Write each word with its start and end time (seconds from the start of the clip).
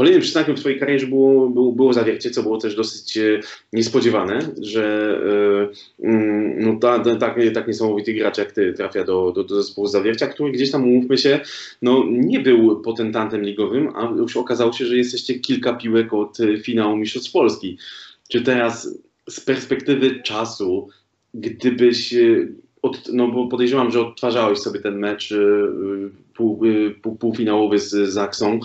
kolejnym 0.00 0.22
przystankiem 0.22 0.56
w 0.56 0.60
twojej 0.60 0.78
karierze 0.78 1.06
było, 1.06 1.48
było, 1.48 1.72
było 1.72 1.92
zawiercie, 1.92 2.30
co 2.30 2.42
było 2.42 2.58
też 2.58 2.74
dosyć 2.74 3.18
e, 3.18 3.40
niespodziewane, 3.72 4.38
że 4.60 5.18
e, 6.02 6.06
mm, 6.06 6.64
no, 6.64 6.78
ta, 6.78 6.98
ta, 6.98 7.16
tak, 7.16 7.38
tak 7.54 7.68
niesamowity 7.68 8.14
gracz 8.14 8.38
jak 8.38 8.52
ty 8.52 8.72
trafia 8.72 9.04
do, 9.04 9.32
do, 9.32 9.44
do 9.44 9.62
zespołu 9.62 9.86
zawiercia, 9.86 10.26
który 10.26 10.52
gdzieś 10.52 10.70
tam, 10.70 10.84
umówmy 10.84 11.18
się, 11.18 11.40
no, 11.82 12.04
nie 12.10 12.40
był 12.40 12.80
potentantem 12.80 13.42
ligowym, 13.42 13.88
a 13.96 14.12
już 14.18 14.36
okazało 14.36 14.72
się, 14.72 14.86
że 14.86 14.96
jesteście 14.96 15.38
kilka 15.38 15.72
piłek 15.72 16.12
od 16.12 16.38
finału 16.62 16.96
Mistrzostw 16.96 17.32
Polski. 17.32 17.78
Czy 18.28 18.42
teraz 18.42 18.98
z 19.28 19.40
perspektywy 19.40 20.22
czasu, 20.22 20.88
gdybyś 21.34 22.14
od, 22.82 23.12
no 23.12 23.28
bo 23.28 23.48
podejrzewam, 23.48 23.90
że 23.90 24.00
odtwarzałeś 24.00 24.58
sobie 24.58 24.80
ten 24.80 24.98
mecz 24.98 25.34
y, 26.40 26.90
pół, 27.02 27.16
półfinałowy 27.16 27.78
z 27.78 27.90
Zaksą 27.90 28.60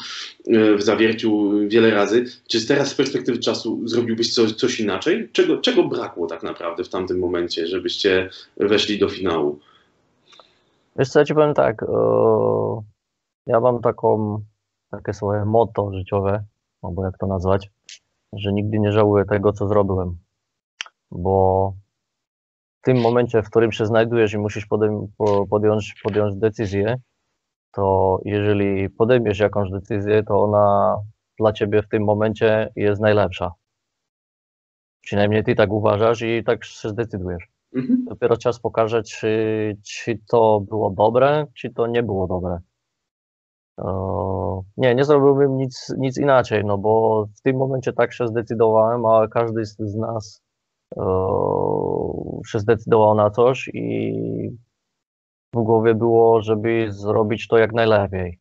y, 0.47 0.75
w 0.75 0.81
zawierciu 0.81 1.51
wiele 1.67 1.91
razy. 1.91 2.25
Czy 2.47 2.67
teraz 2.67 2.87
z 2.87 2.95
perspektywy 2.95 3.39
czasu 3.39 3.87
zrobiłbyś 3.87 4.33
coś, 4.33 4.51
coś 4.51 4.79
inaczej? 4.79 5.29
Czego, 5.31 5.57
czego 5.57 5.83
brakło 5.83 6.27
tak 6.27 6.43
naprawdę 6.43 6.83
w 6.83 6.89
tamtym 6.89 7.19
momencie, 7.19 7.67
żebyście 7.67 8.29
weszli 8.57 8.99
do 8.99 9.09
finału? 9.09 9.59
Wiesz 10.95 11.09
co, 11.09 11.19
ja 11.19 11.25
ci 11.25 11.33
powiem 11.33 11.53
tak, 11.53 11.85
ja 13.47 13.59
mam 13.59 13.81
taką, 13.81 14.39
takie 14.91 15.13
swoje 15.13 15.45
motto 15.45 15.91
życiowe, 15.93 16.43
albo 16.81 17.05
jak 17.05 17.17
to 17.17 17.27
nazwać, 17.27 17.69
że 18.33 18.53
nigdy 18.53 18.79
nie 18.79 18.91
żałuję 18.91 19.25
tego, 19.25 19.53
co 19.53 19.67
zrobiłem, 19.67 20.17
bo 21.11 21.73
tym 22.85 23.01
momencie, 23.01 23.41
w 23.41 23.49
którym 23.49 23.71
się 23.71 23.85
znajdujesz 23.85 24.33
i 24.33 24.37
musisz 24.37 24.65
podjąć, 25.49 25.95
podjąć 26.03 26.35
decyzję, 26.35 26.97
to 27.75 28.19
jeżeli 28.25 28.89
podejmiesz 28.89 29.39
jakąś 29.39 29.71
decyzję, 29.71 30.23
to 30.23 30.43
ona 30.43 30.95
dla 31.39 31.53
ciebie 31.53 31.81
w 31.81 31.87
tym 31.87 32.03
momencie 32.03 32.71
jest 32.75 33.01
najlepsza. 33.01 33.51
Przynajmniej 35.01 35.43
ty 35.43 35.55
tak 35.55 35.71
uważasz 35.71 36.21
i 36.21 36.43
tak 36.43 36.65
się 36.65 36.89
zdecydujesz. 36.89 37.47
Mhm. 37.75 38.05
Dopiero 38.05 38.37
czas 38.37 38.59
pokaże, 38.59 39.03
czy, 39.03 39.77
czy 39.83 40.19
to 40.27 40.59
było 40.59 40.89
dobre, 40.89 41.45
czy 41.53 41.69
to 41.69 41.87
nie 41.87 42.03
było 42.03 42.27
dobre. 42.27 42.59
nie, 44.77 44.95
nie 44.95 45.05
zrobiłbym 45.05 45.57
nic, 45.57 45.93
nic 45.97 46.17
inaczej, 46.17 46.65
no 46.65 46.77
bo 46.77 47.25
w 47.37 47.41
tym 47.41 47.57
momencie 47.57 47.93
tak 47.93 48.13
się 48.13 48.27
zdecydowałem, 48.27 49.05
a 49.05 49.27
każdy 49.27 49.65
z 49.65 49.95
nas 49.95 50.41
się 52.47 52.59
zdecydował 52.59 53.15
na 53.15 53.29
coś 53.29 53.69
i 53.73 54.57
w 55.55 55.63
głowie 55.63 55.95
było, 55.95 56.41
żeby 56.41 56.87
zrobić 56.89 57.47
to 57.47 57.57
jak 57.57 57.73
najlepiej. 57.73 58.39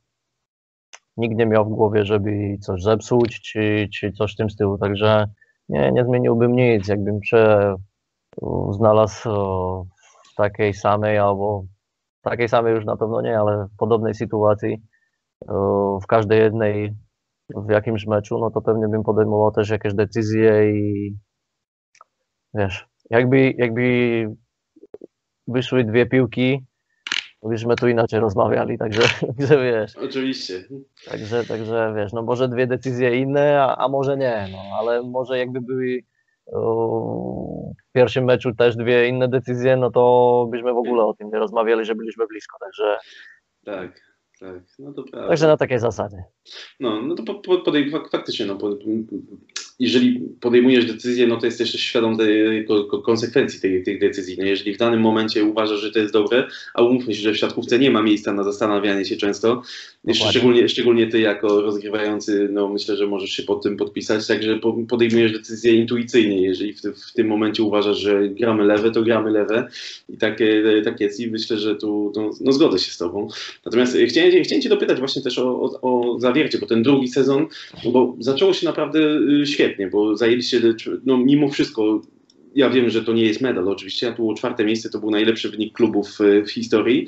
Nikt 1.17 1.37
nie 1.37 1.47
miał 1.47 1.65
w 1.65 1.75
głowie, 1.75 2.05
żeby 2.05 2.57
coś 2.61 2.83
zepsuć, 2.83 3.41
czy, 3.41 3.89
czy 3.95 4.13
coś 4.13 4.33
w 4.33 4.37
tym 4.37 4.51
stylu, 4.51 4.79
także 4.79 5.27
nie, 5.69 5.93
nie 5.93 6.05
zmieniłbym 6.05 6.53
nic, 6.53 6.89
jakbym 6.89 7.23
się 7.23 7.75
znalazł 8.71 9.29
w 10.33 10.35
takiej 10.37 10.75
samej 10.75 11.19
albo 11.19 11.65
takiej 12.23 12.49
samej 12.49 12.75
już 12.75 12.85
na 12.85 12.97
pewno 12.97 13.21
nie, 13.21 13.39
ale 13.39 13.67
w 13.67 13.77
podobnej 13.77 14.15
sytuacji 14.15 14.83
w 16.03 16.07
każdej 16.09 16.41
jednej 16.41 16.95
w 17.57 17.71
jakimś 17.71 18.07
meczu, 18.07 18.39
no 18.39 18.51
to 18.51 18.61
pewnie 18.61 18.89
bym 18.89 19.03
podejmował 19.03 19.51
też 19.51 19.71
jakieś 19.71 19.95
decyzje 19.95 20.71
i 20.71 21.15
Wiesz, 22.55 22.89
jakby, 23.11 23.53
jakby 23.59 24.27
wyszły 25.47 25.85
dwie 25.85 26.07
piłki, 26.07 26.67
byśmy 27.49 27.77
tu 27.77 27.89
inaczej 27.89 28.21
rozmawiali, 28.21 28.79
także, 28.79 29.03
także 29.27 29.63
wiesz. 29.63 29.97
Oczywiście. 29.97 30.65
Także, 31.11 31.45
także 31.45 31.95
wiesz, 31.97 32.13
no 32.13 32.23
może 32.23 32.49
dwie 32.49 32.67
decyzje 32.67 33.21
inne, 33.21 33.63
a, 33.63 33.77
a 33.77 33.89
może 33.89 34.17
nie, 34.17 34.49
no 34.53 34.59
ale 34.79 35.03
może 35.03 35.39
jakby 35.39 35.61
były 35.61 36.03
w 37.89 37.93
pierwszym 37.93 38.25
meczu 38.25 38.55
też 38.55 38.77
dwie 38.77 39.09
inne 39.09 39.29
decyzje, 39.29 39.77
no 39.77 39.91
to 39.91 40.47
byśmy 40.51 40.73
w 40.73 40.77
ogóle 40.77 41.05
o 41.05 41.15
tym 41.15 41.31
nie 41.31 41.39
rozmawiali, 41.39 41.85
że 41.85 41.95
byliśmy 41.95 42.27
blisko, 42.27 42.59
także. 42.61 42.99
Tak. 43.65 44.15
Tak, 44.41 44.63
no 44.79 44.93
to 44.93 45.03
prawda. 45.03 45.29
Także 45.29 45.47
na 45.47 45.57
takiej 45.57 45.79
zasadzie. 45.79 46.25
No, 46.81 47.03
no 47.03 47.15
to 47.15 47.23
po, 47.23 47.35
po, 47.35 47.59
podej, 47.59 47.91
faktycznie, 47.91 48.47
no, 48.47 48.57
po, 48.57 48.71
jeżeli 49.79 50.21
podejmujesz 50.41 50.87
decyzję, 50.87 51.27
no 51.27 51.37
to 51.37 51.47
jesteś 51.47 51.73
też 51.73 51.81
świadom 51.81 52.17
tej, 52.17 52.67
konsekwencji 53.05 53.61
tej, 53.61 53.83
tej 53.83 53.99
decyzji. 53.99 54.37
No, 54.39 54.45
jeżeli 54.45 54.75
w 54.75 54.79
danym 54.79 55.01
momencie 55.01 55.45
uważasz, 55.45 55.81
że 55.81 55.93
to 55.93 55.99
jest 55.99 56.13
dobre, 56.13 56.49
a 56.75 56.83
umówmy 56.83 57.15
się, 57.15 57.23
że 57.23 57.33
w 57.33 57.37
siatkówce 57.37 57.79
nie 57.79 57.91
ma 57.91 58.03
miejsca 58.03 58.33
na 58.33 58.45
zastanawianie 58.45 59.05
się 59.05 59.17
często, 59.17 59.63
szczególnie, 60.13 60.69
szczególnie 60.69 61.07
ty 61.07 61.21
jako 61.21 61.61
rozgrywający, 61.61 62.49
no 62.53 62.69
myślę, 62.69 62.97
że 62.97 63.07
możesz 63.07 63.31
się 63.31 63.43
pod 63.43 63.63
tym 63.63 63.77
podpisać, 63.77 64.27
także 64.27 64.61
podejmujesz 64.89 65.33
decyzję 65.33 65.75
intuicyjnie. 65.75 66.43
Jeżeli 66.43 66.73
w, 66.73 66.81
w 66.81 67.13
tym 67.13 67.27
momencie 67.27 67.63
uważasz, 67.63 67.99
że 67.99 68.29
gramy 68.29 68.65
lewe, 68.65 68.91
to 68.91 69.03
gramy 69.03 69.31
lewe 69.31 69.69
i 70.09 70.17
tak, 70.17 70.39
tak 70.85 71.01
jest 71.01 71.21
i 71.21 71.31
myślę, 71.31 71.59
że 71.59 71.77
tu 71.77 72.13
no, 72.17 72.31
no 72.41 72.53
zgodzę 72.53 72.79
się 72.79 72.93
z 72.93 72.99
tobą. 72.99 73.29
Natomiast 73.65 73.97
chciałem 74.09 74.43
chciałem, 74.43 74.63
Cię 74.63 74.69
dopytać 74.69 74.99
właśnie 74.99 75.23
też 75.23 75.39
o, 75.39 75.61
o, 75.61 75.81
o, 75.83 76.21
zawiercie, 76.21 76.59
bo 76.59 76.67
ten 76.67 76.83
drugi 76.83 77.09
sezon, 77.09 77.47
bo 77.93 78.17
zaczęło 78.19 78.53
się 78.53 78.67
naprawdę 78.67 78.99
y, 79.43 79.47
świetnie, 79.65 79.87
bo 79.87 80.17
zajęliście, 80.17 80.61
no 81.05 81.17
mimo 81.17 81.49
wszystko, 81.49 82.03
ja 82.55 82.71
wiem, 82.71 82.91
że 82.91 83.05
to 83.05 83.13
nie 83.13 83.23
jest 83.23 83.41
medal 83.41 83.69
oczywiście, 83.69 84.09
a 84.09 84.13
było 84.13 84.35
czwarte 84.35 84.65
miejsce, 84.65 84.91
to 84.91 84.99
był 84.99 85.11
najlepszy 85.11 85.51
wynik 85.51 85.73
klubów 85.73 86.21
y, 86.21 86.43
w 86.43 86.51
historii. 86.51 87.07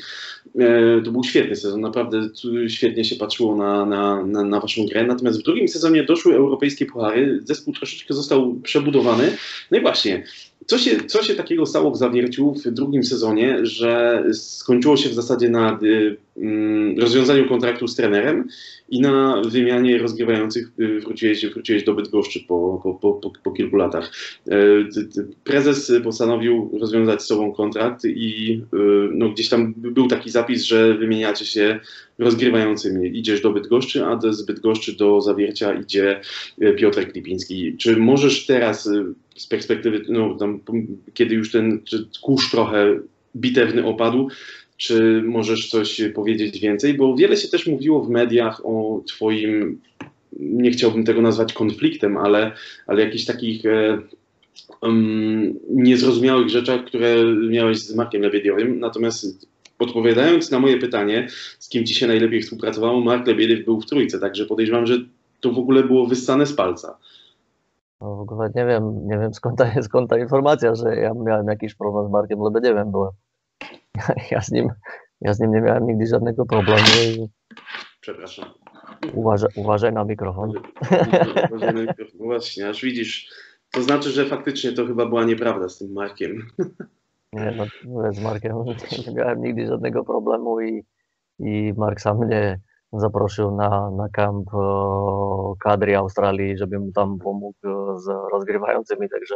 E, 0.58 1.02
to 1.04 1.12
był 1.12 1.24
świetny 1.24 1.56
sezon, 1.56 1.80
naprawdę 1.80 2.28
świetnie 2.68 3.04
się 3.04 3.16
patrzyło 3.16 3.56
na, 3.56 3.86
na, 3.86 4.26
na, 4.26 4.44
na 4.44 4.60
waszą 4.60 4.86
grę. 4.86 5.06
Natomiast 5.06 5.40
w 5.40 5.42
drugim 5.42 5.68
sezonie 5.68 6.04
doszły 6.04 6.34
europejskie 6.34 6.86
puchary, 6.86 7.40
zespół 7.44 7.74
troszeczkę 7.74 8.14
został 8.14 8.54
przebudowany. 8.54 9.36
No 9.70 9.78
i 9.78 9.80
właśnie, 9.80 10.24
co 10.66 10.78
się, 10.78 11.04
co 11.06 11.22
się 11.22 11.34
takiego 11.34 11.66
stało 11.66 11.90
w 11.90 11.98
Zawierciu 11.98 12.54
w 12.54 12.70
drugim 12.70 13.04
sezonie, 13.04 13.58
że 13.66 14.24
skończyło 14.32 14.96
się 14.96 15.08
w 15.08 15.14
zasadzie 15.14 15.48
na 15.48 15.78
y, 15.82 16.16
mm, 16.36 16.98
rozwiązaniu 16.98 17.48
kontraktu 17.48 17.88
z 17.88 17.96
trenerem 17.96 18.48
i 18.88 19.00
na 19.00 19.42
wymianie 19.48 19.98
rozgrywających 19.98 20.72
y, 20.80 21.00
wróciłeś, 21.00 21.46
wróciłeś 21.46 21.84
do 21.84 21.94
Bydgoszczy 21.94 22.40
po, 22.40 22.80
po, 22.82 23.14
po, 23.14 23.30
po 23.44 23.50
kilku 23.50 23.76
latach. 23.76 24.12
Y, 24.48 24.52
prezes 25.44 25.92
postanowił 26.04 26.70
rozwiązać 26.80 27.22
z 27.22 27.26
sobą 27.26 27.52
kontrakt 27.52 28.04
i 28.04 28.62
no, 29.12 29.28
gdzieś 29.28 29.48
tam 29.48 29.74
był 29.76 30.08
taki 30.08 30.30
zapis, 30.30 30.62
że 30.62 30.94
wymieniacie 30.94 31.44
się 31.44 31.80
rozgrywającymi. 32.18 33.18
Idziesz 33.18 33.40
do 33.40 33.50
Bydgoszczy, 33.50 34.04
a 34.04 34.20
z 34.32 34.42
Bydgoszczy 34.42 34.96
do 34.96 35.20
Zawiercia 35.20 35.74
idzie 35.74 36.20
Piotr 36.76 37.12
Klipiński. 37.12 37.76
Czy 37.76 37.96
możesz 37.96 38.46
teraz 38.46 38.88
z 39.36 39.46
perspektywy, 39.46 40.02
no, 40.08 40.34
tam, 40.34 40.60
kiedy 41.14 41.34
już 41.34 41.52
ten 41.52 41.80
kurz 42.22 42.50
trochę 42.50 42.98
bitewny 43.36 43.86
opadł, 43.86 44.28
czy 44.76 45.22
możesz 45.26 45.70
coś 45.70 46.02
powiedzieć 46.14 46.60
więcej? 46.60 46.94
Bo 46.94 47.16
wiele 47.16 47.36
się 47.36 47.48
też 47.48 47.66
mówiło 47.66 48.02
w 48.02 48.10
mediach 48.10 48.60
o 48.64 49.02
Twoim, 49.06 49.80
nie 50.40 50.70
chciałbym 50.70 51.04
tego 51.04 51.22
nazwać 51.22 51.52
konfliktem, 51.52 52.16
ale, 52.16 52.52
ale 52.86 53.02
jakichś 53.02 53.24
takich 53.24 53.66
e, 53.66 53.98
um, 54.82 55.54
niezrozumiałych 55.70 56.48
rzeczach, 56.48 56.84
które 56.84 57.24
miałeś 57.50 57.78
z 57.78 57.94
Markiem 57.94 58.22
Lebiediowym. 58.22 58.80
Natomiast 58.80 59.48
odpowiadając 59.78 60.50
na 60.50 60.60
moje 60.60 60.78
pytanie, 60.78 61.28
z 61.58 61.68
kim 61.68 61.86
Ci 61.86 61.94
się 61.94 62.06
najlepiej 62.06 62.42
współpracowało, 62.42 63.00
Mark 63.00 63.26
Lebiediew 63.26 63.64
był 63.64 63.80
w 63.80 63.86
trójce, 63.86 64.20
także 64.20 64.46
podejrzewam, 64.46 64.86
że 64.86 64.98
to 65.40 65.52
w 65.52 65.58
ogóle 65.58 65.84
było 65.84 66.06
wyssane 66.06 66.46
z 66.46 66.52
palca. 66.52 66.98
No 68.00 68.16
w 68.16 68.20
ogóle 68.20 68.50
nie 68.54 68.66
wiem, 68.66 69.06
nie 69.06 69.18
wiem 69.18 69.34
skąd 69.34 69.58
ta, 69.58 69.82
skąd 69.82 70.10
ta 70.10 70.18
informacja, 70.18 70.74
że 70.74 70.96
ja 70.96 71.14
miałem 71.14 71.46
jakiś 71.46 71.74
problem 71.74 72.08
z 72.08 72.10
Markiem 72.10 72.40
Lebedziewem, 72.40 72.90
byłem. 72.90 73.12
Ja 74.30 74.42
z 74.42 74.50
nim, 74.50 74.68
ja 75.20 75.34
z 75.34 75.40
nim 75.40 75.50
nie 75.50 75.60
miałem 75.60 75.86
nigdy 75.86 76.06
żadnego 76.06 76.46
problemu. 76.46 76.86
I... 77.06 77.28
Przepraszam. 78.00 78.44
Uważaj, 79.14 79.50
uważaj 79.56 79.92
na 79.92 80.04
mikrofon. 80.04 80.52
Uważaj 81.50 81.74
na 81.74 81.80
mikrofon. 81.80 82.20
Właśnie, 82.20 82.68
aż 82.68 82.82
widzisz, 82.82 83.30
to 83.72 83.82
znaczy, 83.82 84.10
że 84.10 84.26
faktycznie 84.26 84.72
to 84.72 84.86
chyba 84.86 85.06
była 85.06 85.24
nieprawda 85.24 85.68
z 85.68 85.78
tym 85.78 85.92
Markiem. 85.92 86.46
Nie, 87.32 87.54
no, 87.84 88.12
z 88.12 88.22
Markiem 88.22 88.56
nie 89.06 89.14
miałem 89.14 89.42
nigdy 89.42 89.66
żadnego 89.66 90.04
problemu 90.04 90.60
i, 90.60 90.84
i 91.38 91.72
Mark 91.76 92.00
sam 92.00 92.18
mnie 92.18 92.60
zaprosił 92.92 93.50
na, 93.50 93.90
na 93.90 94.08
kamp 94.08 94.48
kadry 95.64 95.96
Australii, 95.96 96.58
żeby 96.58 96.78
mu 96.78 96.92
tam 96.92 97.18
pomógł 97.18 97.58
z 97.96 98.08
rozgrywającymi, 98.32 99.08
także 99.08 99.34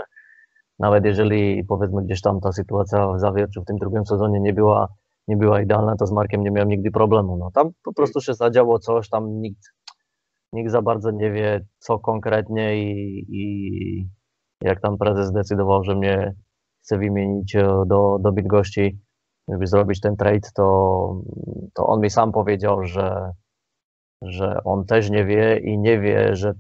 nawet 0.79 1.05
jeżeli 1.05 1.64
powiedzmy 1.64 2.02
gdzieś 2.05 2.20
tam 2.20 2.41
ta 2.41 2.52
sytuacja 2.52 3.12
w 3.12 3.20
Zawierciu 3.20 3.62
w 3.62 3.64
tym 3.64 3.76
drugim 3.76 4.06
sezonie 4.06 4.41
nie 4.41 4.52
była, 4.52 4.88
nie 5.29 5.37
była 5.37 5.61
idealna, 5.62 5.97
to 5.97 6.06
z 6.06 6.12
Markiem 6.12 6.43
nie 6.43 6.50
miałem 6.50 6.69
nigdy 6.69 6.91
problemu. 6.91 7.37
No, 7.37 7.50
tam 7.55 7.70
po 7.85 7.93
prostu 7.93 8.20
się 8.20 8.35
zadziało 8.35 8.79
coś, 8.79 9.08
tam 9.08 9.41
nikt, 9.41 9.62
nikt 10.52 10.70
za 10.70 10.82
bardzo 10.82 11.11
nie 11.11 11.31
wie, 11.32 11.67
co 11.79 11.99
konkretnie 11.99 12.76
i, 12.76 13.25
i 13.29 14.08
jak 14.62 14.81
tam 14.81 14.99
prezes 14.99 15.26
zdecydował, 15.26 15.85
że 15.85 15.94
mnie 15.94 16.35
chce 16.85 16.99
wymienić 16.99 17.56
do, 17.87 18.19
do 18.20 18.32
Bydgoszczy, 18.32 18.91
żeby 19.50 19.67
zrobić 19.67 20.00
ten 20.00 20.17
trade, 20.17 20.49
to, 20.55 20.64
to 21.75 21.87
on 21.87 22.00
mi 22.00 22.11
sam 22.11 22.32
powiedział, 22.32 22.85
że 22.85 23.32
że 24.23 24.61
on 24.64 24.87
też 24.87 25.11
nie 25.11 25.25
wie 25.25 25.58
i 25.58 25.79
nie 25.79 26.00
wie, 26.00 26.37
że 26.37 26.55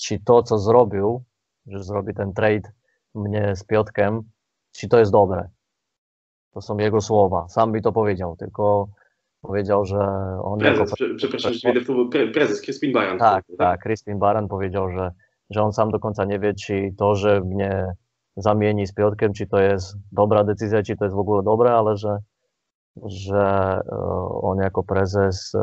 czy 0.00 0.18
to, 0.24 0.42
co 0.42 0.58
zrobił, 0.58 1.24
że 1.66 1.82
zrobi 1.82 2.14
ten 2.14 2.32
trade 2.32 2.72
mnie 3.14 3.56
z 3.56 3.64
Piotkiem, 3.64 4.22
czy 4.72 4.88
to 4.88 4.98
jest 4.98 5.12
dobre. 5.12 5.48
To 6.54 6.60
są 6.60 6.78
jego 6.78 7.00
słowa. 7.00 7.48
Sam 7.48 7.72
mi 7.72 7.82
to 7.82 7.92
powiedział, 7.92 8.36
tylko 8.36 8.88
powiedział, 9.40 9.84
że 9.84 9.98
on 10.42 10.58
Prezes, 10.58 10.78
jako... 10.78 10.94
prze- 10.94 11.14
przepraszam, 11.14 11.52
że 11.52 11.72
prezes 12.32 12.60
Crispin 12.60 12.92
Baran. 12.92 13.18
Tak, 13.18 13.44
tak. 13.58 13.80
Crispin 13.82 14.18
Baran 14.18 14.48
powiedział, 14.48 14.90
że, 14.90 15.12
że 15.50 15.62
on 15.62 15.72
sam 15.72 15.90
do 15.90 15.98
końca 15.98 16.24
nie 16.24 16.38
wie, 16.38 16.54
czy 16.54 16.94
to, 16.98 17.14
że 17.14 17.40
mnie 17.40 17.86
zamieni 18.36 18.86
z 18.86 18.94
Piotkiem, 18.94 19.32
czy 19.32 19.46
to 19.46 19.60
jest 19.60 19.96
dobra 20.12 20.44
decyzja, 20.44 20.82
czy 20.82 20.96
to 20.96 21.04
jest 21.04 21.16
w 21.16 21.18
ogóle 21.18 21.42
dobre, 21.42 21.72
ale 21.72 21.96
że, 21.96 22.18
że 23.04 23.80
e, 23.86 23.96
on 24.42 24.58
jako 24.58 24.82
prezes 24.82 25.54
e, 25.54 25.58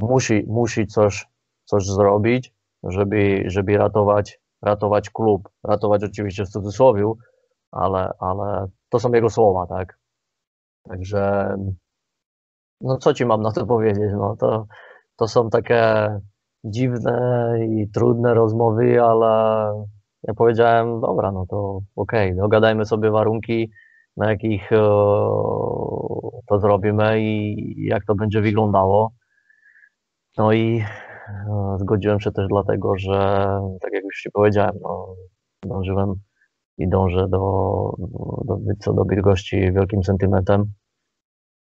musi, 0.00 0.44
musi 0.46 0.86
coś, 0.86 1.26
coś 1.64 1.86
zrobić, 1.86 2.54
żeby, 2.82 3.42
żeby 3.46 3.78
ratować, 3.78 4.40
ratować 4.62 5.10
klub. 5.10 5.48
Ratować 5.64 6.04
oczywiście 6.04 6.44
w 6.44 6.50
cudzysłowie, 6.50 7.12
ale, 7.70 8.12
ale 8.18 8.66
to 8.88 9.00
są 9.00 9.12
jego 9.12 9.30
słowa, 9.30 9.66
tak? 9.66 9.98
Także 10.88 11.54
no 12.82 12.96
co 12.96 13.14
ci 13.14 13.26
mam 13.26 13.42
na 13.42 13.52
to 13.52 13.66
powiedzieć? 13.74 14.12
No 14.12 14.36
to, 14.36 14.66
to 15.16 15.28
są 15.28 15.50
takie 15.50 16.08
dziwne 16.64 17.54
i 17.70 17.90
trudne 17.90 18.34
rozmowy, 18.34 19.02
ale 19.02 19.72
ja 20.22 20.34
powiedziałem, 20.34 21.00
dobra, 21.00 21.32
no 21.32 21.46
to 21.46 21.80
okej, 21.96 22.36
dogadajmy 22.36 22.84
sobie 22.84 23.10
warunki, 23.10 23.70
na 24.16 24.30
jakich 24.30 24.72
e, 24.72 24.76
to 26.46 26.60
zrobimy 26.60 27.22
i 27.22 27.84
jak 27.84 28.04
to 28.04 28.14
będzie 28.14 28.40
wyglądało. 28.40 29.12
No 30.38 30.52
i 30.52 30.84
e, 31.28 31.76
zgodziłem 31.78 32.20
się 32.20 32.32
też 32.32 32.46
dlatego, 32.48 32.98
że 32.98 33.46
tak 33.80 33.92
jak 33.92 34.04
już 34.04 34.20
ci 34.22 34.30
powiedziałem, 34.30 34.74
no, 34.82 35.14
dążyłem 35.62 36.14
i 36.78 36.88
dążę 36.88 37.28
do, 37.28 37.92
do, 38.44 38.58
co 38.80 38.92
do 38.92 39.04
Bydgoszczy 39.04 39.56
wielkim 39.56 40.04
sentymentem. 40.04 40.64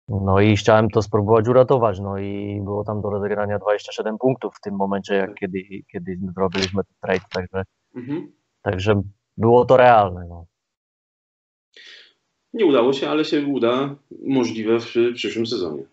No 0.07 0.39
i 0.39 0.55
chciałem 0.55 0.89
to 0.89 1.01
spróbować 1.01 1.47
uratować, 1.47 1.99
no 1.99 2.17
i 2.17 2.61
było 2.63 2.83
tam 2.83 3.01
do 3.01 3.09
rozegrania 3.09 3.59
27 3.59 4.17
punktów 4.17 4.55
w 4.55 4.61
tym 4.61 4.75
momencie, 4.75 5.15
jak 5.15 5.33
kiedy, 5.33 5.59
kiedy 5.91 6.19
zrobiliśmy 6.35 6.83
ten 6.83 6.95
trade, 7.01 7.25
także, 7.33 7.63
Mhm. 7.95 8.31
Także 8.61 9.01
było 9.37 9.65
to 9.65 9.77
realne. 9.77 10.25
No. 10.29 10.45
Nie 12.53 12.65
udało 12.65 12.93
się, 12.93 13.09
ale 13.09 13.25
się 13.25 13.45
uda 13.45 13.95
możliwe 14.21 14.79
w 14.79 14.95
przyszłym 15.15 15.45
sezonie. 15.45 15.83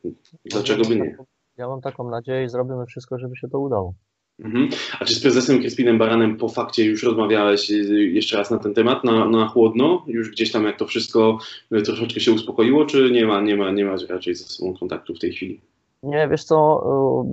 Dlaczego 0.45 0.85
by 0.85 0.97
nie? 0.97 1.17
Ja 1.57 1.69
mam 1.69 1.81
taką 1.81 2.11
nadzieję 2.11 2.45
i 2.45 2.49
zrobimy 2.49 2.87
wszystko, 2.87 3.19
żeby 3.19 3.37
się 3.37 3.49
to 3.49 3.59
udało. 3.59 3.95
Mhm. 4.39 4.69
A 5.01 5.05
czy 5.05 5.15
z 5.15 5.21
prezesem 5.21 5.59
Crispinem 5.59 5.99
Baranem 5.99 6.37
po 6.37 6.49
fakcie 6.49 6.85
już 6.85 7.03
rozmawiałeś 7.03 7.71
y, 7.71 7.75
jeszcze 8.13 8.37
raz 8.37 8.51
na 8.51 8.59
ten 8.59 8.75
temat, 8.75 9.05
na, 9.05 9.29
na 9.29 9.49
chłodno? 9.49 10.05
Już 10.07 10.31
gdzieś 10.31 10.53
tam 10.53 10.65
jak 10.65 10.79
to 10.79 10.87
wszystko 10.87 11.39
y, 11.73 11.83
troszeczkę 11.83 12.21
się 12.21 12.33
uspokoiło, 12.33 12.87
czy 12.87 13.11
nie 13.11 13.27
ma, 13.27 13.41
nie 13.41 13.57
ma, 13.57 13.71
nie 13.71 13.85
ma 13.85 13.95
raczej 14.09 14.35
ze 14.35 14.45
sobą 14.45 14.75
kontaktu 14.79 15.15
w 15.15 15.19
tej 15.19 15.33
chwili? 15.33 15.61
Nie, 16.03 16.29
wiesz 16.31 16.45
co, 16.45 16.83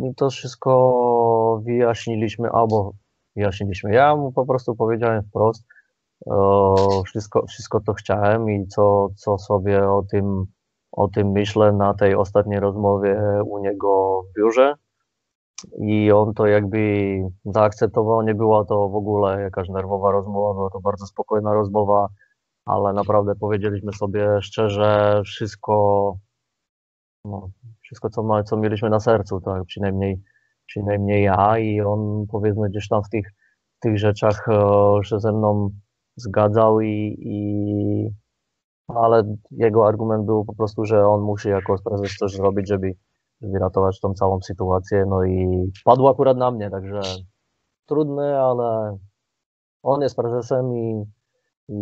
y, 0.09 0.13
to 0.15 0.29
wszystko 0.29 1.61
wyjaśniliśmy, 1.65 2.49
albo 2.49 2.93
wyjaśniliśmy. 3.35 3.93
Ja 3.93 4.15
mu 4.15 4.31
po 4.31 4.45
prostu 4.45 4.75
powiedziałem 4.75 5.23
wprost, 5.23 5.65
y, 6.27 6.31
wszystko, 7.05 7.45
wszystko 7.47 7.79
to 7.79 7.93
chciałem 7.93 8.49
i 8.49 8.67
co, 8.67 9.09
co 9.15 9.37
sobie 9.37 9.89
o 9.89 10.03
tym, 10.11 10.45
o 10.91 11.07
tym 11.07 11.31
myślę 11.31 11.73
na 11.73 11.93
tej 11.93 12.15
ostatniej 12.15 12.59
rozmowie 12.59 13.21
u 13.45 13.59
niego 13.59 14.21
w 14.23 14.37
biurze. 14.37 14.75
I 15.79 16.11
on 16.11 16.33
to 16.33 16.47
jakby 16.47 16.77
zaakceptował, 17.45 18.21
nie 18.21 18.35
była 18.35 18.65
to 18.65 18.89
w 18.89 18.95
ogóle 18.95 19.41
jakaś 19.41 19.69
nerwowa 19.69 20.11
rozmowa, 20.11 20.53
była 20.53 20.69
to 20.69 20.79
bardzo 20.79 21.05
spokojna 21.05 21.53
rozmowa, 21.53 22.07
ale 22.65 22.93
naprawdę 22.93 23.35
powiedzieliśmy 23.35 23.93
sobie 23.93 24.41
szczerze 24.41 25.21
wszystko, 25.25 26.15
no, 27.25 27.49
wszystko 27.81 28.09
co, 28.09 28.23
ma, 28.23 28.43
co 28.43 28.57
mieliśmy 28.57 28.89
na 28.89 28.99
sercu, 28.99 29.41
tak, 29.41 29.65
przynajmniej, 29.65 30.21
przynajmniej 30.65 31.23
ja 31.23 31.57
i 31.57 31.81
on 31.81 32.25
powiedzmy 32.31 32.69
gdzieś 32.69 32.87
tam 32.87 33.03
w 33.03 33.09
tych, 33.09 33.27
w 33.77 33.79
tych 33.79 33.99
rzeczach 33.99 34.47
e, 34.49 35.03
się 35.03 35.19
ze 35.19 35.31
mną 35.31 35.69
zgadzał 36.15 36.81
i, 36.81 37.17
i 37.19 37.35
ale 38.87 39.35
jego 39.51 39.87
argument 39.87 40.25
był 40.25 40.45
po 40.45 40.55
prostu, 40.55 40.85
że 40.85 41.07
on 41.07 41.21
musi 41.21 41.49
jako 41.49 41.75
prezes 41.83 42.17
coś 42.17 42.31
zrobić, 42.31 42.67
żeby, 42.67 42.93
żeby 43.41 43.59
ratować 43.59 43.99
tą 43.99 44.13
całą 44.13 44.41
sytuację, 44.41 45.05
no 45.09 45.23
i 45.23 45.71
padło 45.85 46.11
akurat 46.11 46.37
na 46.37 46.51
mnie, 46.51 46.69
także 46.69 47.01
trudny, 47.85 48.39
ale 48.39 48.97
on 49.83 50.01
jest 50.01 50.15
prezesem 50.15 50.77
i, 50.77 51.03
i 51.69 51.75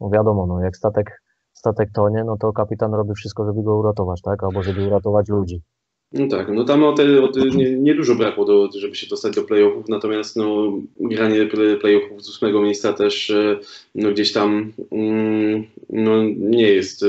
no 0.00 0.10
wiadomo, 0.10 0.46
no 0.46 0.60
jak 0.60 0.76
statek, 0.76 1.22
statek 1.52 1.92
tonie, 1.92 2.24
no 2.24 2.36
to 2.36 2.52
kapitan 2.52 2.94
robi 2.94 3.14
wszystko, 3.14 3.46
żeby 3.46 3.62
go 3.62 3.76
uratować, 3.76 4.22
tak, 4.22 4.44
albo 4.44 4.62
żeby 4.62 4.86
uratować 4.86 5.28
ludzi. 5.28 5.62
No 6.12 6.28
tak, 6.28 6.48
no 6.48 6.64
tam 6.64 6.84
o 6.84 6.92
te, 6.92 7.22
o 7.22 7.28
te 7.28 7.40
nie, 7.40 7.70
nie 7.76 7.94
dużo 7.94 8.14
brakło, 8.14 8.44
do, 8.44 8.70
żeby 8.74 8.94
się 8.94 9.06
dostać 9.06 9.34
do 9.34 9.42
playoffów, 9.42 9.88
natomiast 9.88 10.36
no, 10.36 10.72
granie 11.00 11.46
play- 11.46 11.80
playoffów 11.80 12.24
z 12.24 12.28
ósmego 12.28 12.62
miejsca 12.62 12.92
też 12.92 13.30
e, 13.30 13.58
no, 13.94 14.10
gdzieś 14.10 14.32
tam 14.32 14.72
mm, 14.92 15.64
no, 15.90 16.22
nie 16.38 16.68
jest 16.68 17.04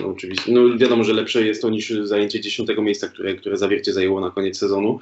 no, 0.00 0.08
oczywiście, 0.08 0.52
no 0.52 0.78
wiadomo, 0.78 1.04
że 1.04 1.12
lepsze 1.12 1.46
jest 1.46 1.62
to 1.62 1.70
niż 1.70 1.90
zajęcie 1.90 2.40
dziesiątego 2.40 2.82
miejsca, 2.82 3.08
które, 3.08 3.34
które 3.34 3.56
zawiercie 3.56 3.92
zajęło 3.92 4.20
na 4.20 4.30
koniec 4.30 4.58
sezonu, 4.58 4.98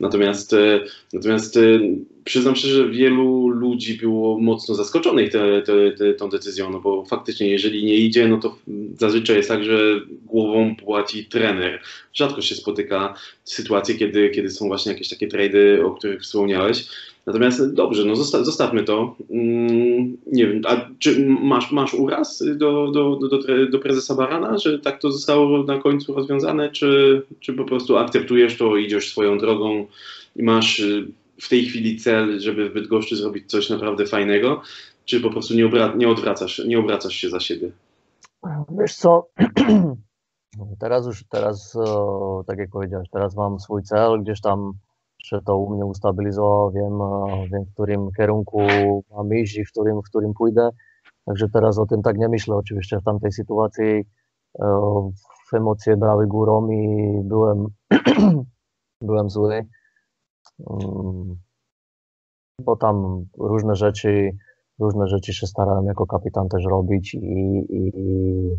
natomiast, 0.00 0.52
e, 0.52 0.80
natomiast 1.12 1.56
e, 1.56 1.80
przyznam 2.24 2.56
szczerze, 2.56 2.74
że 2.74 2.90
wielu 2.90 3.48
ludzi 3.48 3.94
było 3.94 4.38
mocno 4.38 4.74
zaskoczonych 4.74 5.32
te, 5.32 5.62
te, 5.62 5.92
te, 5.92 6.14
tą 6.14 6.28
decyzją, 6.28 6.70
no 6.70 6.80
bo 6.80 7.04
faktycznie 7.04 7.48
jeżeli 7.48 7.84
nie 7.84 7.94
idzie, 7.94 8.28
no 8.28 8.38
to 8.38 8.58
zazwyczaj 8.98 9.36
jest 9.36 9.48
tak, 9.48 9.64
że 9.64 10.00
głową 10.26 10.76
płaci 10.76 11.24
trener. 11.24 11.80
Rzadko 12.14 12.42
się 12.42 12.54
spotyka 12.54 13.14
sytuacje, 13.44 13.94
kiedy, 13.94 14.30
kiedy 14.30 14.50
są 14.50 14.66
właśnie 14.66 14.92
jakieś 14.92 15.08
takie 15.08 15.28
trady, 15.28 15.84
o 15.84 15.90
których 15.90 16.22
wspomniałeś. 16.22 16.88
Natomiast 17.28 17.74
dobrze, 17.74 18.04
no 18.04 18.16
zosta- 18.16 18.44
zostawmy 18.44 18.84
to. 18.84 19.16
Mm, 19.30 20.16
nie 20.26 20.46
wiem, 20.46 20.62
a 20.66 20.76
czy 20.98 21.26
masz, 21.26 21.72
masz 21.72 21.94
uraz 21.94 22.44
do, 22.56 22.90
do, 22.90 23.16
do, 23.16 23.38
do, 23.70 23.78
prezesa 23.78 24.14
Barana, 24.14 24.58
że 24.58 24.78
tak 24.78 25.00
to 25.00 25.12
zostało 25.12 25.62
na 25.62 25.78
końcu 25.78 26.14
rozwiązane, 26.14 26.70
czy, 26.70 27.22
czy 27.40 27.52
po 27.52 27.64
prostu 27.64 27.96
akceptujesz 27.96 28.58
to, 28.58 28.76
idziesz 28.76 29.10
swoją 29.10 29.38
drogą 29.38 29.86
i 30.36 30.42
masz 30.42 30.80
y, 30.80 31.08
w 31.40 31.48
tej 31.48 31.64
chwili 31.64 31.96
cel, 31.96 32.40
żeby 32.40 32.70
w 32.70 32.74
Bydgoszczy 32.74 33.16
zrobić 33.16 33.50
coś 33.50 33.70
naprawdę 33.70 34.06
fajnego, 34.06 34.62
czy 35.04 35.20
po 35.20 35.30
prostu 35.30 35.54
nie, 35.54 35.70
nie, 35.96 36.08
odwracasz, 36.08 36.58
nie 36.66 36.78
obracasz 36.78 37.14
się 37.14 37.30
za 37.30 37.40
siebie? 37.40 37.70
Wiesz 38.80 38.94
co, 38.94 39.28
teraz 40.80 41.06
już, 41.06 41.24
teraz, 41.30 41.76
tak 42.46 42.58
jak 42.58 42.70
powiedziałeś, 42.70 43.08
teraz 43.12 43.36
mam 43.36 43.60
swój 43.60 43.82
cel, 43.82 44.22
gdzieś 44.22 44.40
tam 44.40 44.72
się 45.22 45.40
to 45.46 45.58
u 45.58 45.74
mnie 45.74 45.86
ustabilizowało, 45.86 46.70
wiem, 46.70 46.98
wiem 47.52 47.64
w 47.64 47.72
którym 47.72 48.08
kierunku 48.16 48.60
mam 49.16 49.34
iść 49.34 49.58
i 49.58 49.64
w 49.64 49.70
którym, 49.70 50.02
w 50.02 50.08
którym 50.08 50.34
pójdę, 50.34 50.70
także 51.24 51.46
teraz 51.52 51.78
o 51.78 51.86
tym 51.86 52.02
tak 52.02 52.18
nie 52.18 52.28
myślę, 52.28 52.56
oczywiście 52.56 52.98
w 52.98 53.04
tamtej 53.04 53.32
sytuacji 53.32 54.04
e, 54.60 55.10
emocje 55.52 55.96
brały 55.96 56.26
górą 56.26 56.70
i 56.70 57.12
byłem, 57.24 57.66
byłem 59.02 59.30
zły, 59.30 59.66
Mm, 60.66 61.36
bo 62.60 62.76
tam 62.76 63.24
różne 63.38 63.76
rzeczy, 63.76 64.30
różne 64.78 65.06
rzeczy 65.06 65.34
się 65.34 65.46
starałem 65.46 65.84
jako 65.86 66.06
kapitan 66.06 66.48
też 66.48 66.64
robić 66.64 67.14
i, 67.14 67.18
i, 67.18 67.92
i 67.94 68.56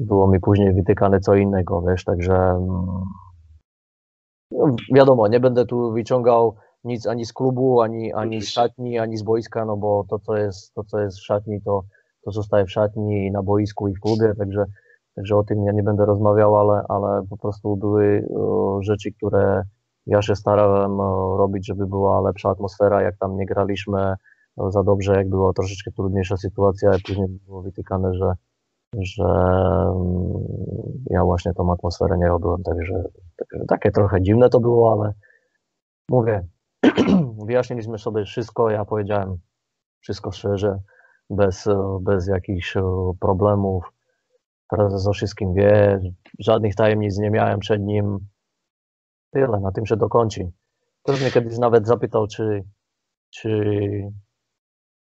było 0.00 0.28
mi 0.28 0.40
później 0.40 0.74
wytykane 0.74 1.20
co 1.20 1.34
innego, 1.34 1.82
wiesz, 1.82 2.04
także 2.04 2.34
mm, 2.34 3.04
no, 4.50 4.76
wiadomo, 4.94 5.28
nie 5.28 5.40
będę 5.40 5.66
tu 5.66 5.92
wyciągał 5.92 6.56
nic 6.84 7.06
ani 7.06 7.26
z 7.26 7.32
klubu, 7.32 7.80
ani, 7.80 8.12
ani 8.12 8.42
z 8.42 8.48
szatni, 8.48 8.98
ani 8.98 9.16
z 9.16 9.22
boiska, 9.22 9.64
no 9.64 9.76
bo 9.76 10.04
to, 10.10 10.18
co 10.18 10.36
jest, 10.36 10.74
to, 10.74 10.84
co 10.84 11.00
jest 11.00 11.18
w 11.18 11.24
szatni, 11.24 11.62
to, 11.62 11.82
to 12.24 12.30
zostaje 12.30 12.64
w 12.64 12.70
szatni 12.70 13.26
i 13.26 13.30
na 13.30 13.42
boisku 13.42 13.88
i 13.88 13.94
w 13.94 14.00
klubie, 14.00 14.34
także, 14.38 14.64
także 15.14 15.36
o 15.36 15.44
tym 15.44 15.64
ja 15.64 15.72
nie 15.72 15.82
będę 15.82 16.06
rozmawiał, 16.06 16.58
ale, 16.58 16.82
ale 16.88 17.26
po 17.30 17.36
prostu 17.36 17.76
były 17.76 18.28
rzeczy, 18.80 19.12
które 19.12 19.62
ja 20.06 20.22
się 20.22 20.36
starałem 20.36 21.00
robić, 21.38 21.66
żeby 21.66 21.86
była 21.86 22.20
lepsza 22.20 22.50
atmosfera, 22.50 23.02
jak 23.02 23.16
tam 23.16 23.36
nie 23.36 23.46
graliśmy 23.46 24.14
za 24.68 24.82
dobrze, 24.82 25.12
jak 25.14 25.28
była 25.28 25.52
troszeczkę 25.52 25.90
trudniejsza 25.92 26.36
sytuacja, 26.36 26.90
a 26.90 26.98
później 27.06 27.28
było 27.28 27.62
wytykane, 27.62 28.14
że, 28.14 28.32
że 28.96 29.24
mm, 29.24 30.44
ja 31.10 31.24
właśnie 31.24 31.54
tą 31.54 31.72
atmosferę 31.72 32.18
nie 32.18 32.28
robiłem, 32.28 32.62
także, 32.62 33.02
także 33.36 33.66
takie 33.68 33.90
trochę 33.90 34.22
dziwne 34.22 34.48
to 34.48 34.60
było, 34.60 34.92
ale 34.92 35.12
mówię, 36.10 36.46
wyjaśniliśmy 37.46 37.98
sobie 37.98 38.24
wszystko, 38.24 38.70
ja 38.70 38.84
powiedziałem 38.84 39.38
wszystko 40.00 40.32
szczerze, 40.32 40.78
bez, 41.30 41.68
bez 42.00 42.26
jakichś 42.26 42.76
e, 42.76 42.82
problemów. 43.20 43.92
prezes 44.68 45.06
o 45.06 45.12
wszystkim 45.12 45.54
wie, 45.54 46.00
żadnych 46.38 46.74
tajemnic 46.74 47.18
nie 47.18 47.30
miałem 47.30 47.58
przed 47.58 47.82
nim. 47.82 48.18
Tyle, 49.30 49.60
na 49.60 49.72
tym 49.72 49.86
się 49.86 49.96
dokończy. 49.96 50.50
Ktoś 51.02 51.20
mnie 51.20 51.30
kiedyś 51.30 51.58
nawet 51.58 51.86
zapytał, 51.86 52.26
czy, 52.26 52.64
czy 53.30 53.50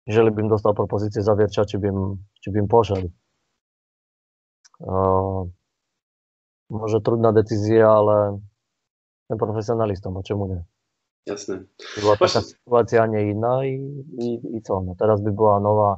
jeżeli 0.07 0.31
bym 0.31 0.47
dostał 0.47 0.73
propozycję 0.73 1.21
zawiercia, 1.21 1.65
czy 1.65 1.79
bym, 1.79 2.17
czy 2.41 2.51
bym 2.51 2.67
poszedł. 2.67 3.09
Eh, 4.77 5.41
môže 6.69 6.97
trudná 7.01 7.33
decízia, 7.33 7.89
ale 7.89 8.41
ten 9.25 9.37
profesionalistom, 9.37 10.13
a 10.17 10.21
čemu 10.21 10.43
nie? 10.53 10.61
Jasné. 11.27 11.67
Bola 11.99 12.15
taká 12.15 12.39
situácia 12.39 13.03
nie 13.09 13.35
iná 13.35 13.65
i, 13.67 13.75
i, 14.15 14.29
i 14.39 14.59
co. 14.63 14.79
No 14.79 14.95
teraz 14.95 15.19
by 15.19 15.31
bola 15.35 15.59
nová, 15.59 15.91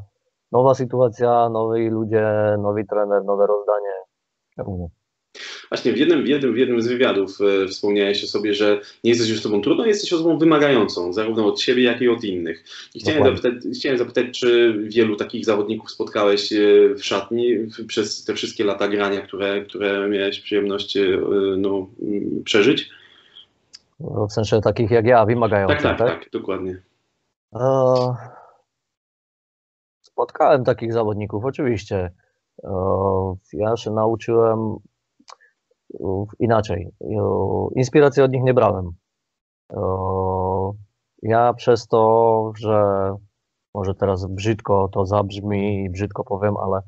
nová 0.49 0.73
situácia, 0.73 1.45
noví 1.53 1.85
ľudia, 1.85 2.57
nový 2.57 2.81
tréner, 2.89 3.21
nové 3.21 3.45
rozdanie. 3.45 4.09
Čemu 4.57 4.71
nie? 4.73 4.89
Właśnie 5.69 5.93
w 5.93 5.97
jednym, 5.97 6.23
w 6.23 6.27
jednym, 6.27 6.53
w 6.53 6.57
jednym 6.57 6.81
z 6.81 6.87
wywiadów 6.87 7.37
e, 7.41 7.67
wspomniałeś 7.67 8.23
o 8.23 8.27
sobie, 8.27 8.53
że 8.53 8.81
nie 9.03 9.09
jesteś 9.11 9.29
już 9.29 9.39
osobą 9.39 9.61
trudną, 9.61 9.85
jesteś 9.85 10.13
osobą 10.13 10.37
wymagającą, 10.37 11.13
zarówno 11.13 11.47
od 11.47 11.61
siebie, 11.61 11.83
jak 11.83 12.01
i 12.01 12.09
od 12.09 12.23
innych. 12.23 12.63
I 12.95 12.99
chciałem 12.99 13.23
zapytać, 13.23 13.53
chciałem 13.75 13.97
zapytać, 13.97 14.39
czy 14.39 14.75
wielu 14.83 15.15
takich 15.15 15.45
zawodników 15.45 15.91
spotkałeś 15.91 16.53
e, 16.53 16.57
w 16.95 17.03
szatni 17.03 17.57
w, 17.57 17.85
przez 17.85 18.23
te 18.23 18.33
wszystkie 18.33 18.63
lata 18.63 18.87
grania, 18.87 19.21
które, 19.21 19.61
które 19.61 20.09
miałeś 20.09 20.39
przyjemność 20.39 20.97
e, 20.97 21.21
no, 21.57 21.87
m, 22.01 22.43
przeżyć? 22.43 22.89
No, 23.99 24.27
W 24.27 24.33
sensie 24.33 24.61
takich 24.61 24.91
jak 24.91 25.05
ja, 25.05 25.25
wymagających, 25.25 25.81
Tak, 25.81 25.97
tak, 25.97 26.19
tak, 26.19 26.29
dokładnie. 26.31 26.81
E, 27.55 27.59
Spotkałem 30.01 30.63
takich 30.63 30.93
zawodników, 30.93 31.45
oczywiście. 31.45 32.11
Ja 33.53 33.77
się 33.77 33.91
nauczyłem 33.91 34.77
inaczej. 36.39 36.91
Inspiracji 37.75 38.23
od 38.23 38.31
nich 38.31 38.43
nie 38.43 38.53
brałem. 38.53 38.91
Ja 41.21 41.53
przez 41.53 41.87
to, 41.87 42.51
że 42.57 43.11
może 43.73 43.95
teraz 43.95 44.25
brzydko 44.25 44.89
to 44.91 45.05
zabrzmi 45.05 45.83
i 45.83 45.89
brzydko 45.89 46.23
powiem, 46.23 46.57
ale, 46.57 46.81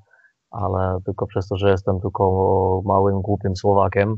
ale 0.51 0.97
tylko 1.05 1.27
przez 1.27 1.47
to, 1.47 1.57
że 1.57 1.69
jestem 1.69 1.99
tylko 2.01 2.81
małym, 2.85 3.21
głupim 3.21 3.55
Słowakiem 3.55 4.15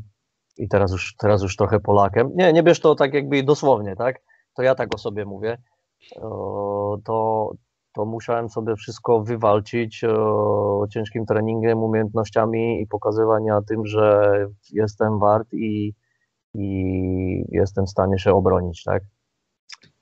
i 0.57 0.67
teraz 0.67 0.91
już, 0.91 1.15
teraz 1.15 1.41
już 1.41 1.55
trochę 1.55 1.79
Polakiem. 1.79 2.29
Nie, 2.35 2.53
nie 2.53 2.63
bierz 2.63 2.79
to 2.79 2.95
tak 2.95 3.13
jakby 3.13 3.43
dosłownie, 3.43 3.95
tak? 3.95 4.21
To 4.55 4.63
ja 4.63 4.75
tak 4.75 4.95
o 4.95 4.97
sobie 4.97 5.25
mówię 5.25 5.57
to, 7.05 7.51
to 7.93 8.05
musiałem 8.05 8.49
sobie 8.49 8.75
wszystko 8.75 9.23
wywalczyć 9.23 10.03
o, 10.03 10.87
ciężkim 10.89 11.25
treningiem, 11.25 11.83
umiejętnościami 11.83 12.81
i 12.81 12.87
pokazywania 12.87 13.61
tym, 13.61 13.85
że 13.85 14.33
jestem 14.71 15.19
wart 15.19 15.53
i, 15.53 15.93
i 16.53 17.45
jestem 17.49 17.85
w 17.85 17.89
stanie 17.89 18.19
się 18.19 18.33
obronić, 18.33 18.83
tak? 18.83 19.03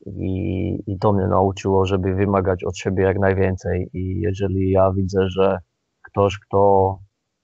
I, 0.06 0.84
I 0.88 1.00
to 1.00 1.14
mnie 1.14 1.28
nauczyło, 1.28 1.86
żeby 1.86 2.16
wymagać 2.16 2.64
od 2.64 2.78
siebie 2.78 3.04
jak 3.04 3.20
najwięcej. 3.20 3.90
I 3.94 4.22
jeżeli 4.22 4.72
ja 4.72 4.92
widzę, 4.92 5.30
że 5.30 5.60
ktoś, 6.02 6.40
kto 6.40 6.98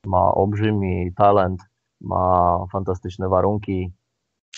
ma 0.06 0.32
olbrzymi 0.34 1.14
talent, 1.16 1.62
ma 2.02 2.58
fantastyczne 2.72 3.30
warunki, 3.30 3.94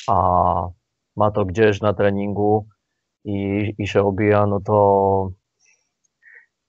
a 0.07 0.67
ma 1.15 1.31
to 1.31 1.45
gdzieś 1.45 1.81
na 1.81 1.93
treningu, 1.93 2.67
i, 3.25 3.73
i 3.77 3.87
się 3.87 4.03
obija, 4.03 4.45
no 4.45 4.59
to, 4.59 5.29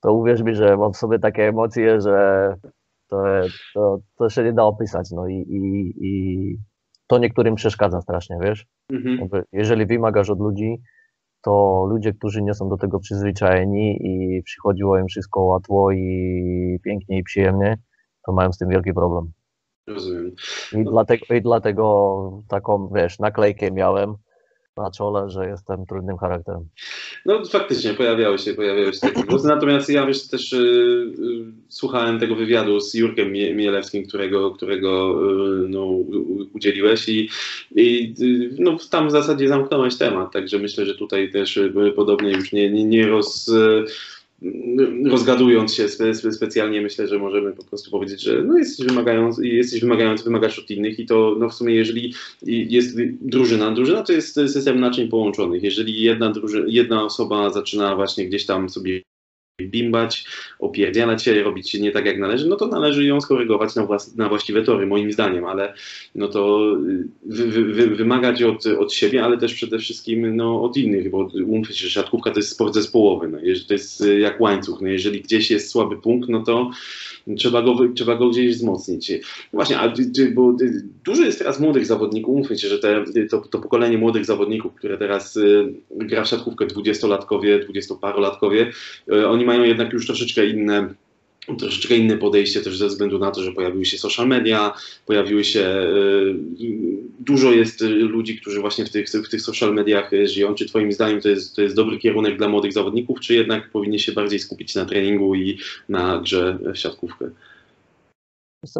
to 0.00 0.12
uwierz 0.12 0.42
mi, 0.42 0.54
że 0.54 0.76
mam 0.76 0.92
w 0.92 0.96
sobie 0.96 1.18
takie 1.18 1.48
emocje, 1.48 2.00
że 2.00 2.54
to, 3.08 3.24
to, 3.74 3.98
to 4.18 4.28
się 4.28 4.44
nie 4.44 4.52
da 4.52 4.64
opisać. 4.64 5.10
No 5.10 5.28
i, 5.28 5.34
i, 5.34 5.94
i 6.06 6.56
to 7.06 7.18
niektórym 7.18 7.54
przeszkadza 7.54 8.00
strasznie, 8.00 8.38
wiesz? 8.42 8.66
Mhm. 8.92 9.28
Jeżeli 9.52 9.86
wymagasz 9.86 10.30
od 10.30 10.40
ludzi, 10.40 10.82
to 11.42 11.84
ludzie, 11.88 12.12
którzy 12.12 12.42
nie 12.42 12.54
są 12.54 12.68
do 12.68 12.76
tego 12.76 12.98
przyzwyczajeni 12.98 13.98
i 14.00 14.42
przychodziło 14.42 14.98
im 14.98 15.06
wszystko 15.06 15.42
łatwo 15.42 15.90
i 15.90 16.78
pięknie 16.84 17.18
i 17.18 17.22
przyjemnie, 17.22 17.76
to 18.26 18.32
mają 18.32 18.52
z 18.52 18.58
tym 18.58 18.68
wielki 18.68 18.92
problem. 18.92 19.32
Rozumiem. 19.86 20.30
I 20.72 20.84
dlatego, 20.84 21.34
i 21.34 21.42
dlatego 21.42 22.42
taką, 22.48 22.88
wiesz, 22.94 23.18
naklejkę 23.18 23.70
miałem 23.70 24.14
na 24.76 24.90
czole, 24.90 25.30
że 25.30 25.48
jestem 25.48 25.86
trudnym 25.86 26.18
charakterem. 26.18 26.68
No 27.26 27.44
faktycznie 27.44 27.94
pojawiały 27.94 28.38
się, 28.38 28.54
pojawiały 28.54 28.92
się 28.92 29.00
takie 29.00 29.22
głosy, 29.22 29.48
natomiast 29.48 29.88
ja 29.88 30.06
wiesz, 30.06 30.28
też 30.28 30.52
y, 30.52 30.56
y, 30.56 31.44
słuchałem 31.68 32.20
tego 32.20 32.34
wywiadu 32.34 32.80
z 32.80 32.94
Jurkiem 32.94 33.32
Mie- 33.32 33.54
Mielewskim, 33.54 34.06
którego, 34.06 34.50
którego 34.50 35.20
y, 35.64 35.68
no, 35.68 35.86
udzieliłeś 36.54 37.08
i, 37.08 37.28
i 37.76 38.14
y, 38.22 38.56
no, 38.58 38.76
tam 38.90 39.08
w 39.08 39.10
zasadzie 39.10 39.48
zamknąłeś 39.48 39.96
temat, 39.96 40.32
także 40.32 40.58
myślę, 40.58 40.86
że 40.86 40.94
tutaj 40.94 41.30
też 41.32 41.56
y, 41.56 41.92
podobnie 41.96 42.30
już 42.30 42.52
nie, 42.52 42.70
nie, 42.70 42.84
nie 42.84 43.06
roz... 43.06 43.50
rozgadując 45.04 45.74
się 45.74 45.88
spe, 45.88 46.14
spe, 46.14 46.32
specjalnie, 46.32 46.80
myślę, 46.80 47.08
że 47.08 47.18
możemy 47.18 47.52
po 47.52 47.64
prostu 47.64 47.90
powiedzieć, 47.90 48.22
że 48.22 48.42
no 48.42 48.58
jesteś 48.58 48.86
wymagający, 48.86 49.48
jesteś 49.48 49.80
wymagający, 49.80 50.24
wymagasz 50.24 50.58
od 50.58 50.70
innych 50.70 50.98
i 50.98 51.06
to 51.06 51.36
no 51.38 51.48
w 51.48 51.54
sumie 51.54 51.74
jeżeli 51.74 52.14
jest 52.42 52.96
drużyna, 53.20 53.70
drużyna 53.70 54.02
to 54.02 54.12
jest 54.12 54.34
system 54.34 54.80
naczyń 54.80 55.08
połączonych. 55.08 55.62
Jeżeli 55.62 56.02
jedna, 56.02 56.30
druży, 56.30 56.64
jedna 56.68 57.04
osoba 57.04 57.50
zaczyna 57.50 57.96
właśnie 57.96 58.26
gdzieś 58.26 58.46
tam 58.46 58.68
sobie 58.68 59.02
bimbać, 59.68 60.24
opierdzielać 60.58 61.22
się, 61.22 61.42
robić 61.42 61.74
nie 61.74 61.92
tak 61.92 62.06
jak 62.06 62.18
należy, 62.18 62.48
no 62.48 62.56
to 62.56 62.66
należy 62.66 63.04
ją 63.04 63.20
skorygować 63.20 63.74
na, 63.74 63.86
włas, 63.86 64.16
na 64.16 64.28
właściwe 64.28 64.62
tory, 64.62 64.86
moim 64.86 65.12
zdaniem, 65.12 65.44
ale 65.44 65.74
no 66.14 66.28
to 66.28 66.58
wy, 67.26 67.46
wy, 67.46 67.64
wy, 67.64 67.86
wymagać 67.86 68.42
od, 68.42 68.66
od 68.66 68.92
siebie, 68.92 69.24
ale 69.24 69.38
też 69.38 69.54
przede 69.54 69.78
wszystkim 69.78 70.36
no, 70.36 70.62
od 70.62 70.76
innych, 70.76 71.10
bo 71.10 71.28
umówmy 71.34 71.74
się, 71.74 71.86
że 71.86 71.90
siatkówka 71.90 72.30
to 72.30 72.38
jest 72.38 72.48
sport 72.48 72.74
zespołowy, 72.74 73.28
no, 73.28 73.38
to 73.68 73.74
jest 73.74 74.00
y, 74.00 74.18
jak 74.18 74.40
łańcuch, 74.40 74.80
no, 74.80 74.88
jeżeli 74.88 75.20
gdzieś 75.20 75.50
jest 75.50 75.70
słaby 75.70 75.96
punkt, 75.96 76.28
no 76.28 76.42
to 76.42 76.70
trzeba 77.36 77.62
go, 77.62 77.76
trzeba 77.94 78.16
go 78.16 78.30
gdzieś 78.30 78.56
wzmocnić. 78.56 79.12
Właśnie, 79.52 79.78
a 79.78 79.94
bo 80.34 80.56
dużo 81.04 81.24
jest 81.24 81.38
teraz 81.38 81.60
młodych 81.60 81.86
zawodników, 81.86 82.34
umówmy 82.34 82.58
się, 82.58 82.68
że 82.68 82.78
te, 82.78 83.04
to, 83.30 83.38
to 83.38 83.58
pokolenie 83.58 83.98
młodych 83.98 84.24
zawodników, 84.24 84.74
które 84.74 84.98
teraz 84.98 85.36
y, 85.36 85.74
gra 85.90 86.24
w 86.24 86.28
siatkówkę, 86.28 86.66
dwudziestolatkowie, 86.66 87.58
dwudziestoparolatkowie, 87.58 88.70
y, 89.12 89.28
oni 89.28 89.44
mają 89.50 89.62
jednak 89.64 89.92
już 89.92 90.06
troszeczkę 90.06 90.46
inne 90.46 90.94
troszeczkę 91.58 91.96
inne 91.96 92.16
podejście 92.16 92.60
też 92.60 92.78
ze 92.78 92.86
względu 92.86 93.18
na 93.18 93.30
to, 93.30 93.42
że 93.42 93.52
pojawiły 93.52 93.84
się 93.84 93.98
social 93.98 94.28
media, 94.28 94.72
pojawiły 95.06 95.44
się, 95.44 95.60
y, 95.60 96.34
dużo 97.20 97.52
jest 97.52 97.80
ludzi, 97.80 98.40
którzy 98.40 98.60
właśnie 98.60 98.84
w 98.84 98.90
tych, 98.90 99.08
w 99.08 99.30
tych 99.30 99.42
social 99.42 99.74
mediach 99.74 100.10
żyją. 100.24 100.54
Czy 100.54 100.66
twoim 100.66 100.92
zdaniem 100.92 101.20
to 101.20 101.28
jest, 101.28 101.56
to 101.56 101.62
jest 101.62 101.76
dobry 101.76 101.98
kierunek 101.98 102.38
dla 102.38 102.48
młodych 102.48 102.72
zawodników, 102.72 103.20
czy 103.20 103.34
jednak 103.34 103.70
powinni 103.70 103.98
się 103.98 104.12
bardziej 104.12 104.38
skupić 104.38 104.74
na 104.74 104.84
treningu 104.84 105.34
i 105.34 105.58
na 105.88 106.20
grze 106.20 106.58
w 106.74 106.76
siatkówkę? 106.76 107.30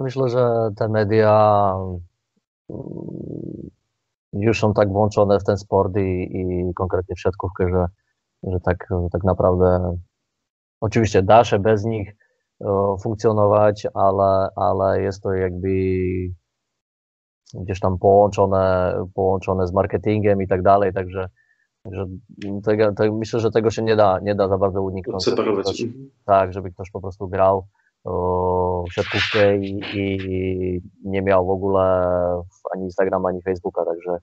Myślę, 0.02 0.28
że 0.28 0.70
te 0.76 0.88
media 0.88 1.72
mm, 2.70 3.70
już 4.32 4.60
są 4.60 4.74
tak 4.74 4.88
włączone 4.88 5.40
w 5.40 5.44
ten 5.44 5.56
sport 5.56 5.96
i, 5.96 6.36
i 6.36 6.74
konkretnie 6.74 7.14
w 7.16 7.20
siatkówkę, 7.20 7.68
że, 7.70 7.86
że 8.52 8.60
tak, 8.60 8.88
tak 9.12 9.24
naprawdę 9.24 9.96
oczywiście 10.80 11.22
da 11.22 11.44
się 11.44 11.58
bez 11.58 11.84
nich 11.84 12.16
o, 12.60 12.98
funkcjonować, 13.02 13.86
ale, 13.94 14.48
ale 14.56 15.02
jest 15.02 15.22
to 15.22 15.32
jakby 15.32 15.68
gdzieś 17.54 17.80
tam 17.80 17.98
połączone, 17.98 18.94
połączone 19.14 19.66
z 19.66 19.72
marketingiem 19.72 20.42
i 20.42 20.48
tak 20.48 20.62
dalej, 20.62 20.92
także, 20.92 21.28
także 21.84 22.06
tego, 22.64 22.92
tego, 22.92 23.16
myślę, 23.16 23.40
że 23.40 23.50
tego 23.50 23.70
się 23.70 23.82
nie 23.82 23.96
da, 23.96 24.18
nie 24.22 24.34
da 24.34 24.48
za 24.48 24.58
bardzo 24.58 24.82
uniknąć. 24.82 25.24
Mhm. 25.82 26.10
tak, 26.24 26.52
żeby 26.52 26.70
ktoś 26.70 26.90
po 26.90 27.00
prostu 27.00 27.28
grał 27.28 27.66
o, 28.04 28.84
w 28.90 28.92
siatkówkę 28.92 29.56
i, 29.56 29.80
i 29.94 30.82
nie 31.04 31.22
miał 31.22 31.46
w 31.46 31.50
ogóle 31.50 31.82
ani 32.74 32.84
Instagrama, 32.84 33.28
ani 33.28 33.42
Facebooka, 33.42 33.84
także, 33.84 34.18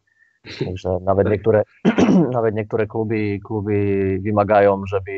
także 0.66 0.98
nawet 1.02 1.30
niektóre 1.30 1.64
nawet 2.34 2.56
niektóre 2.56 2.88
kluby, 2.88 3.40
kluby 3.46 4.20
wymagają, 4.24 4.82
żeby 4.86 5.12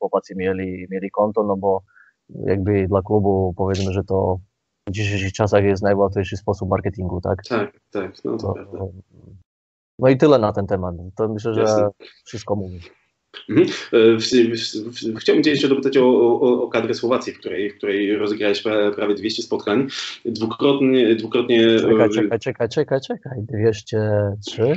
chłopacy 0.00 0.34
mieli, 0.36 0.86
mieli 0.90 1.10
konto, 1.10 1.42
no 1.42 1.56
bo 1.56 1.82
jakby 2.46 2.88
dla 2.88 3.02
klubu 3.02 3.54
powiedzmy, 3.56 3.92
że 3.92 4.04
to 4.04 4.38
w 4.88 4.90
dzisiejszych 4.92 5.32
czasach 5.32 5.64
jest 5.64 5.82
najłatwiejszy 5.82 6.36
sposób 6.36 6.68
marketingu, 6.68 7.20
tak? 7.20 7.38
Tak, 7.48 7.80
tak, 7.90 8.12
no 8.24 8.36
to 8.36 8.46
No, 8.48 8.54
prawda. 8.54 8.78
no 9.98 10.08
i 10.08 10.16
tyle 10.16 10.38
na 10.38 10.52
ten 10.52 10.66
temat. 10.66 10.94
To 11.16 11.28
myślę, 11.28 11.54
że 11.54 11.60
Jasne. 11.60 11.88
wszystko 12.24 12.56
mówi. 12.56 12.80
Mhm. 13.48 13.68
E, 13.92 15.16
Chciałbym 15.20 15.44
Cię 15.44 15.50
jeszcze 15.50 15.68
dopytać 15.68 15.96
o, 15.96 16.06
o, 16.40 16.62
o 16.62 16.68
kadrę 16.68 16.94
Słowacji, 16.94 17.32
w 17.32 17.38
której, 17.38 17.70
w 17.70 17.76
której 17.76 18.16
rozegrałeś 18.16 18.62
pra- 18.64 18.94
prawie 18.94 19.14
200 19.14 19.42
spotkań. 19.42 19.86
Dwukrotnie, 20.24 21.14
dwukrotnie 21.14 21.66
e, 21.66 21.78
Czekaj, 21.80 22.10
czekaj, 22.10 22.38
czekaj, 22.38 22.68
czekaj, 22.68 23.00
czekaj. 23.00 23.38
203 23.42 24.74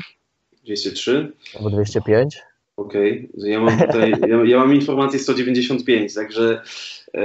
203. 0.65 1.31
albo 1.57 1.69
205? 1.69 2.41
Okej, 2.77 3.29
że 3.37 3.49
ja 3.49 3.59
mam 3.61 3.79
tutaj, 3.79 4.11
ja, 4.29 4.45
ja 4.45 4.57
mam 4.57 4.75
informację 4.75 5.19
195, 5.19 6.13
także 6.13 6.61
e, 7.13 7.23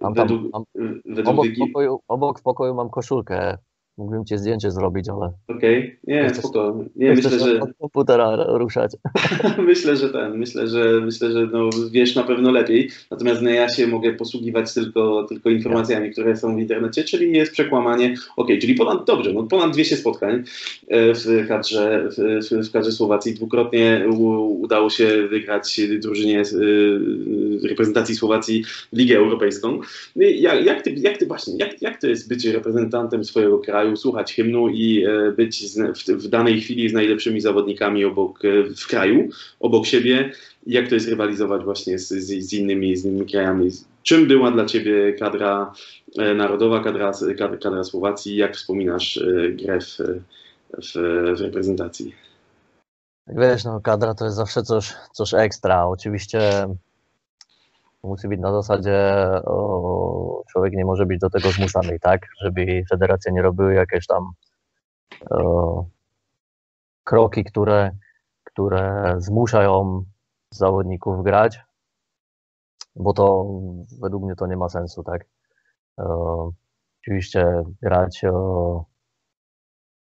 Mam 0.00 0.14
tam, 0.14 0.28
według, 0.28 0.52
mam, 0.52 0.64
według 1.04 1.28
obok, 1.28 1.46
Wiki... 1.46 1.60
pokoju, 1.60 2.00
obok 2.08 2.40
pokoju 2.40 2.74
mam 2.74 2.90
koszulkę. 2.90 3.58
Mógłbym 3.98 4.24
ci 4.24 4.38
zdjęcie 4.38 4.70
zrobić, 4.70 5.08
ale 5.08 5.56
Okej, 5.58 5.98
nie, 6.04 6.28
Chcesz- 6.28 6.38
spoko. 6.38 6.84
Nie, 6.96 7.08
nie 7.08 7.14
myślę, 7.14 7.38
że... 7.38 7.60
od 7.60 7.70
komputera 7.80 8.36
ruszać. 8.48 8.92
Myślę, 9.58 9.96
że 9.96 10.08
ten, 10.08 10.38
myślę, 10.38 10.68
że 10.68 11.00
myślę, 11.00 11.32
że 11.32 11.46
no, 11.52 11.70
wiesz 11.90 12.14
na 12.14 12.22
pewno 12.22 12.50
lepiej. 12.50 12.90
Natomiast 13.10 13.42
no, 13.42 13.50
ja 13.50 13.68
się 13.68 13.86
mogę 13.86 14.12
posługiwać 14.12 14.74
tylko, 14.74 15.26
tylko 15.28 15.50
informacjami, 15.50 16.10
które 16.10 16.36
są 16.36 16.56
w 16.56 16.58
internecie, 16.58 17.04
czyli 17.04 17.32
jest 17.32 17.52
przekłamanie. 17.52 18.14
Okej, 18.36 18.58
czyli 18.58 18.74
ponad 18.74 19.04
dobrze, 19.06 19.32
no, 19.32 19.42
ponad 19.42 19.72
200 19.72 19.96
spotkań 19.96 20.44
e, 20.88 21.14
w 21.14 21.48
kadrze, 21.48 22.08
w, 22.18 22.66
w, 22.68 22.72
kadrze 22.72 22.92
Słowacji. 22.92 23.34
Dwukrotnie 23.34 24.06
udało 24.58 24.90
się 24.90 25.28
wygrać 25.28 25.80
drużynie 25.98 26.40
e, 26.40 27.68
reprezentacji 27.68 28.14
Słowacji 28.14 28.64
Ligę 28.92 29.16
Europejską. 29.16 29.80
Jak, 30.16 30.64
jak, 30.64 30.82
ty, 30.82 30.90
jak 30.90 31.16
ty 31.16 31.26
właśnie, 31.26 31.56
jak, 31.56 31.82
jak 31.82 32.00
to 32.00 32.06
jest 32.06 32.28
być 32.28 32.44
reprezentantem 32.44 33.24
swojego 33.24 33.58
kraju, 33.58 33.85
słuchać 33.94 34.34
hymnu 34.34 34.68
i 34.68 35.04
e, 35.04 35.32
być 35.32 35.78
w, 36.08 36.28
danej 36.28 36.60
chwili 36.60 36.88
z 36.88 36.92
najlepszymi 36.92 37.40
zawodnikami 37.40 38.04
obok 38.04 38.44
e, 38.44 38.74
w 38.74 38.86
kraju, 38.86 39.28
obok 39.60 39.86
siebie? 39.86 40.32
Jak 40.66 40.88
to 40.88 40.94
jest 40.94 41.08
rywalizować 41.08 41.64
właśnie 41.64 41.98
z, 41.98 42.08
z, 42.08 42.48
z, 42.48 42.52
innymi, 42.52 42.96
z 42.96 43.04
innymi 43.04 43.26
krajami? 43.26 43.70
Czym 44.02 44.26
była 44.26 44.50
dla 44.50 44.64
ciebie 44.64 45.12
kadra 45.12 45.72
e, 46.18 46.34
narodowa, 46.34 46.84
kadra, 46.84 47.12
kadra, 47.38 47.56
kadra 47.56 47.84
Słowacji? 47.84 48.36
Jak 48.36 48.56
wspominasz 48.56 49.20
grę 49.50 49.80
w, 49.80 49.96
w, 50.82 50.92
w 51.38 51.40
reprezentacji? 51.40 52.14
Wiesz, 53.28 53.64
no 53.64 53.80
kadra 53.80 54.14
to 54.14 54.24
jest 54.24 54.36
zawsze 54.36 54.62
coś, 54.62 54.94
coś 55.12 55.34
ekstra. 55.34 55.86
Oczywiście 55.86 56.40
musi 58.06 58.28
być 58.28 58.40
na 58.40 58.52
zasadzie, 58.52 58.98
o, 59.44 60.42
człowiek 60.52 60.72
nie 60.74 60.84
może 60.84 61.06
być 61.06 61.20
do 61.20 61.30
tego 61.30 61.50
zmuszany, 61.50 61.98
tak? 62.00 62.20
Żeby 62.40 62.82
federacje 62.90 63.32
nie 63.32 63.42
robiły 63.42 63.74
jakieś 63.74 64.06
tam 64.06 64.30
o, 65.30 65.86
kroki, 67.04 67.44
które, 67.44 67.90
które 68.44 69.14
zmuszają 69.18 70.04
zawodników 70.50 71.24
grać, 71.24 71.60
bo 72.96 73.12
to 73.12 73.46
według 74.00 74.24
mnie 74.24 74.36
to 74.36 74.46
nie 74.46 74.56
ma 74.56 74.68
sensu, 74.68 75.02
tak? 75.02 75.24
O, 75.96 76.50
oczywiście 77.02 77.62
grać 77.82 78.22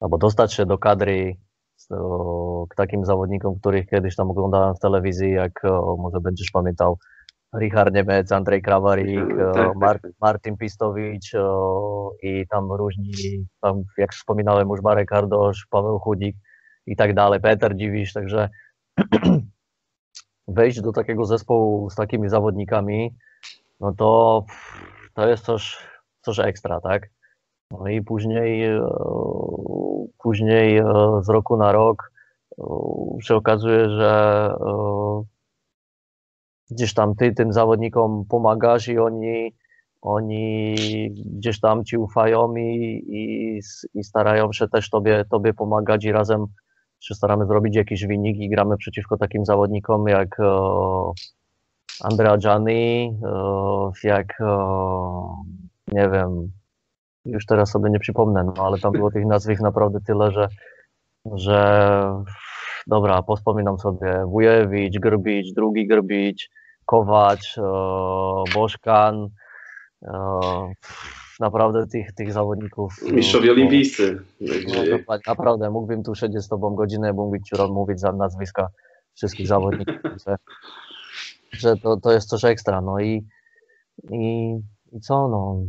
albo 0.01 0.19
dostać 0.19 0.53
się 0.53 0.67
do 0.67 0.79
kadry 0.79 1.37
o, 1.91 2.67
takim 2.77 3.05
zawodnikom, 3.05 3.59
których 3.59 3.87
kiedyś 3.87 4.17
tam 4.17 4.31
oglądałem 4.31 4.75
w 4.75 4.81
telewizji, 4.81 5.33
jak 5.33 5.65
o, 5.65 5.97
może 5.97 6.21
będziesz 6.21 6.51
pamiętał 6.51 6.99
Richard 7.61 7.95
Niemiec, 7.95 8.33
Andrzej 8.33 8.63
Krawarik, 8.63 9.09
Mhm, 9.31 9.49
o, 9.49 9.53
tak, 9.53 9.69
tak, 9.69 9.77
Mar- 9.77 10.01
tak. 10.01 10.13
Martin 10.21 10.57
Pistowicz 10.57 11.33
i 12.23 12.47
tam 12.49 12.73
różni, 12.73 13.13
tam 13.61 13.83
jak 13.99 14.13
wspominałem 14.13 14.69
już 14.69 14.83
Marek 14.83 15.13
Ardosz, 15.13 15.67
Paweł 15.71 15.99
Chudzik 15.99 16.37
i 16.87 16.97
tak 16.97 17.15
dalej, 17.15 17.41
Peter 17.41 17.77
Dziwisz, 17.77 18.13
także 18.13 18.49
wejść 20.49 20.81
do 20.81 20.93
takiego 20.93 21.25
zespołu 21.25 21.91
z 21.91 21.95
takimi 21.95 22.29
zawodnikami, 22.29 23.15
no 23.81 23.93
to 23.93 24.45
to 25.15 25.29
jest 25.29 25.45
coś, 25.45 25.79
coś 26.21 26.39
ekstra, 26.39 26.81
tak? 26.81 27.09
No 27.71 27.89
i 27.89 28.03
później, 28.03 28.65
e, 28.65 28.81
później 30.23 30.77
e, 30.79 30.85
z 31.23 31.29
roku 31.29 31.57
na 31.57 31.73
rok 31.73 32.13
e, 32.59 32.65
się 33.23 33.35
okazuje, 33.35 33.91
że 33.91 34.51
e, 34.61 35.23
gdzieś 36.71 36.95
tam 36.95 37.15
ty 37.15 37.33
tym 37.33 37.53
zawodnikom 37.53 38.25
pomagasz 38.29 38.89
i 38.89 38.99
oni, 38.99 39.55
oni 40.03 40.75
gdzieś 41.25 41.61
tam 41.61 41.85
ci 41.85 41.97
ufają 41.97 42.57
i, 42.57 43.05
i, 43.09 43.61
i 43.95 44.05
starają 44.05 44.53
się 44.53 44.69
też 44.69 44.91
tobie, 44.91 45.25
tobie 45.31 45.55
pomagać 45.55 46.05
i 46.05 46.13
razem 46.13 46.47
się 47.01 47.15
staramy 47.15 47.47
zrobić 47.47 47.77
jakiś 47.77 48.07
wynik 48.07 48.37
i 48.37 48.49
gramy 48.49 48.77
przeciwko 48.77 49.17
takim 49.17 49.45
zawodnikom 49.45 50.09
jak 50.09 50.37
Andrea 52.01 52.39
Gianni, 52.39 53.19
jak 54.05 54.39
nie 55.93 56.09
wiem, 56.11 56.53
już 57.25 57.47
teraz 57.47 57.71
sobie 57.71 57.91
nie 57.91 57.99
przypomnę, 57.99 58.45
no 58.45 58.67
ale 58.67 58.79
tam 58.79 58.93
było 58.93 59.11
tych 59.11 59.27
nazwisk 59.27 59.63
naprawdę 59.63 60.01
tyle, 60.01 60.31
że, 60.33 60.49
że 61.35 62.25
dobra, 62.87 63.23
pospominam 63.23 63.79
sobie 63.79 64.25
Wujewicz, 64.27 64.99
Grbicz, 64.99 65.55
drugi 65.55 65.87
Grbicz, 65.87 66.51
Kowacz, 66.87 67.59
e, 67.59 67.63
Boszkan, 68.55 69.29
e, 70.03 70.13
naprawdę 71.41 71.87
tych, 71.87 72.13
tych 72.13 72.33
zawodników. 72.33 72.95
e, 73.09 73.13
Mistrzowie 73.13 73.53
olimpijscy. 73.53 74.23
no, 74.41 74.49
Także, 74.49 74.99
dokładnie, 74.99 75.25
naprawdę, 75.27 75.71
mógłbym 75.71 76.03
tu 76.03 76.15
siedzieć 76.15 76.43
z 76.43 76.49
tobą 76.49 76.75
godzinę, 76.75 77.13
mógłbym 77.13 77.43
ci 77.43 77.55
mówić 77.71 78.01
za 78.01 78.13
nazwiska 78.13 78.69
wszystkich 79.15 79.47
zawodników, 79.47 79.97
że, 80.27 80.37
że 81.53 81.77
to, 81.77 81.97
to 81.97 82.13
jest 82.13 82.29
coś 82.29 82.45
ekstra, 82.45 82.81
no 82.81 83.01
i, 83.01 83.27
i, 84.11 84.55
i 84.93 85.01
co, 85.01 85.29
no, 85.29 85.63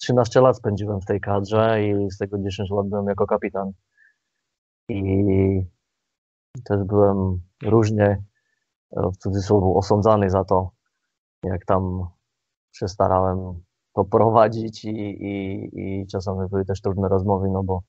13 0.00 0.40
lat 0.40 0.56
spędziłem 0.56 1.00
w 1.00 1.06
tej 1.06 1.20
kadrze 1.20 1.84
i 1.84 2.10
z 2.10 2.18
tego 2.18 2.38
10 2.38 2.70
lat 2.70 2.88
byłem 2.88 3.06
jako 3.06 3.26
kapitan 3.26 3.72
i 4.88 5.02
też 6.64 6.84
byłem 6.84 7.40
różnie, 7.62 8.22
e, 8.96 9.10
w 9.10 9.16
cudzysłowie, 9.16 9.66
osądzany 9.66 10.30
za 10.30 10.44
to, 10.44 10.70
jak 11.44 11.64
tam 11.64 12.08
się 12.72 12.88
starałem 12.88 13.62
to 13.94 14.04
prowadzić 14.04 14.84
i, 14.84 14.90
i, 14.90 15.70
i 15.74 16.06
czasami 16.06 16.48
były 16.48 16.64
też 16.64 16.80
trudne 16.80 17.08
rozmowy, 17.08 17.48
no 17.52 17.62
bo 17.62 17.82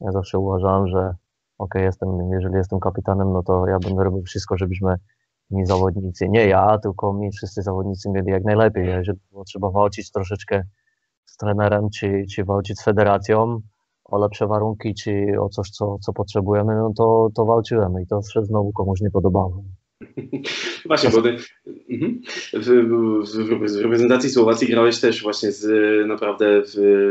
ja 0.00 0.12
zawsze 0.12 0.38
uważałem, 0.38 0.88
że 0.88 1.14
okej, 1.58 1.84
jestem, 1.84 2.30
jeżeli 2.32 2.54
jestem 2.54 2.80
kapitanem, 2.80 3.32
no 3.32 3.42
to 3.42 3.66
ja 3.66 3.78
będę 3.78 4.04
robił 4.04 4.22
wszystko, 4.22 4.56
żebyśmy 4.56 4.96
mi 5.50 5.66
zawodnicy, 5.66 6.28
nie 6.28 6.46
ja, 6.46 6.78
tylko 6.78 7.12
mi 7.12 7.32
wszyscy 7.32 7.62
zawodnicy 7.62 8.10
mieli 8.10 8.30
jak 8.30 8.44
najlepiej. 8.44 8.86
Jeżeli 8.86 9.18
było 9.30 9.44
trzeba 9.44 9.70
walczyć 9.70 10.10
troszeczkę 10.10 10.62
z 11.24 11.36
trenerem, 11.36 11.90
czy, 11.90 12.24
czy 12.34 12.44
walczyć 12.44 12.78
z 12.78 12.84
federacją 12.84 13.60
o 14.04 14.18
lepsze 14.18 14.46
warunki, 14.46 14.94
czy 14.94 15.26
o 15.40 15.48
coś, 15.48 15.70
co, 15.70 15.98
co 15.98 16.12
potrzebujemy, 16.12 16.74
no 16.74 16.92
to, 16.96 17.28
to 17.34 17.44
walczyłem 17.44 17.92
i 18.02 18.06
to 18.06 18.20
się 18.34 18.44
znowu 18.44 18.72
komuś 18.72 19.00
nie 19.00 19.10
podobało. 19.10 19.64
Właśnie, 20.86 21.10
bo 21.10 21.18
mhm. 21.90 22.20
w, 22.52 22.66
w, 23.26 23.72
w 23.72 23.82
reprezentacji 23.82 24.30
Słowacji 24.30 24.68
grałeś 24.68 25.00
też 25.00 25.22
właśnie 25.22 25.52
z 25.52 25.66
naprawdę 26.06 26.62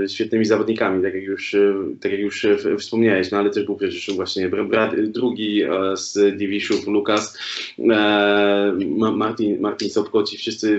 świetnymi 0.07 0.45
zawodnikami, 0.45 1.03
tak 1.03 1.13
jak 1.13 1.23
już, 1.23 1.55
tak 2.01 2.11
jak 2.11 2.21
już 2.21 2.47
wspomniałeś, 2.79 3.31
no 3.31 3.37
ale 3.37 3.49
też 3.49 3.65
był 3.65 3.75
przecież 3.75 4.15
właśnie 4.15 4.49
brat, 4.49 4.95
drugi 5.05 5.63
e, 5.63 5.69
z 5.97 6.37
Diviszów, 6.37 6.87
Lukas, 6.87 7.37
e, 7.79 8.73
Martin, 9.15 9.61
Martin 9.61 9.89
Sobko, 9.89 10.23
ci 10.23 10.37
wszyscy, 10.37 10.77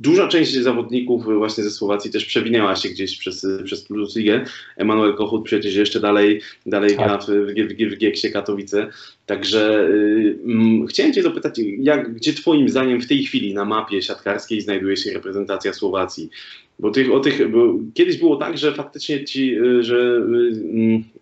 duża 0.00 0.28
część 0.28 0.54
zawodników 0.54 1.24
właśnie 1.24 1.64
ze 1.64 1.70
Słowacji 1.70 2.10
też 2.10 2.24
przewinęła 2.24 2.76
się 2.76 2.88
gdzieś 2.88 3.18
przez, 3.18 3.46
przez 3.64 3.82
Plus 3.82 4.16
Ligę. 4.16 4.44
Emanuel 4.76 5.14
Kochut 5.14 5.44
przecież 5.44 5.74
jeszcze 5.74 6.00
dalej, 6.00 6.40
dalej 6.66 6.96
gra 6.96 7.18
w, 7.18 7.26
w, 7.26 7.90
w, 7.90 7.96
Gieksie 7.96 8.30
Katowice. 8.32 8.86
Także 9.26 9.88
y, 9.88 10.38
chciałem 10.88 11.12
Cię 11.12 11.22
zapytać, 11.22 11.60
jak, 11.78 12.14
gdzie 12.14 12.32
Twoim 12.32 12.68
zdaniem 12.68 13.00
w 13.00 13.08
tej 13.08 13.24
chwili 13.24 13.54
na 13.54 13.64
mapie 13.64 14.02
siatkarskiej 14.02 14.60
znajduje 14.60 14.96
się 14.96 15.12
reprezentacja 15.12 15.72
Słowacji? 15.72 16.30
Bo, 16.78 16.90
tych, 16.90 17.12
o 17.12 17.20
tych, 17.20 17.50
bo 17.50 17.74
kiedyś 17.94 18.16
było 18.16 18.36
tak, 18.36 18.58
że 18.58 18.74
faktycznie 18.74 19.24
ci, 19.24 19.58
y, 19.58 19.82
że 19.82 19.96
y, 19.96 21.20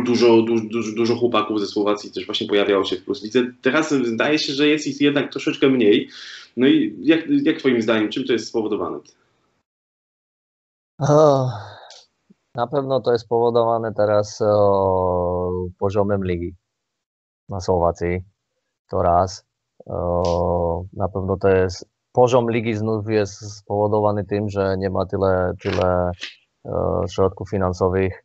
dużo, 0.00 0.42
dużo, 0.42 0.94
dużo 0.96 1.16
chłopaków 1.16 1.60
ze 1.60 1.66
Słowacji 1.66 2.12
też 2.12 2.26
właśnie 2.26 2.48
pojawiało 2.48 2.84
się 2.84 2.96
w 2.96 3.04
Plus. 3.04 3.22
Teraz 3.62 3.90
zdaje 3.90 4.38
się, 4.38 4.52
że 4.52 4.68
jest 4.68 4.86
ich 4.86 5.00
jednak 5.00 5.32
troszeczkę 5.32 5.68
mniej. 5.68 6.08
No 6.56 6.66
i 6.66 6.96
jak, 7.00 7.20
jak 7.28 7.58
Twoim 7.58 7.82
zdaniem, 7.82 8.08
czym 8.08 8.24
to 8.24 8.32
jest 8.32 8.48
spowodowane? 8.48 8.98
O, 10.98 11.48
na 12.54 12.66
pewno 12.66 13.00
to 13.00 13.12
jest 13.12 13.24
spowodowane 13.24 13.94
teraz 13.94 14.40
o, 14.42 15.66
poziomem 15.78 16.24
ligi 16.24 16.54
na 17.48 17.60
Słowacji. 17.60 18.24
To 18.90 19.02
raz. 19.02 19.46
O, 19.86 20.84
na 20.92 21.08
pewno 21.08 21.36
to 21.36 21.48
jest 21.48 21.88
poziom 22.12 22.50
ligi 22.50 22.74
znów 22.74 23.08
jest 23.08 23.56
spowodowany 23.58 24.24
tym, 24.24 24.48
że 24.48 24.76
nie 24.78 24.90
ma 24.90 25.06
tyle, 25.06 25.52
tyle 25.62 26.10
środków 27.08 27.50
finansowych, 27.50 28.24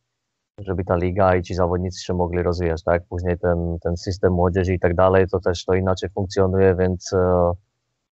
żeby 0.57 0.83
ta 0.83 0.95
liga 0.95 1.35
i 1.35 1.41
ci 1.41 1.55
zawodnicy 1.55 2.03
się 2.03 2.13
mogli 2.13 2.43
rozwijać, 2.43 2.83
tak? 2.83 3.03
Później 3.09 3.39
ten, 3.39 3.77
ten 3.81 3.97
system 3.97 4.33
młodzieży 4.33 4.73
i 4.73 4.79
tak 4.79 4.95
dalej, 4.95 5.25
to 5.31 5.39
też 5.39 5.65
to 5.65 5.73
inaczej 5.73 6.09
funkcjonuje, 6.09 6.75
więc 6.75 7.13
o, 7.13 7.55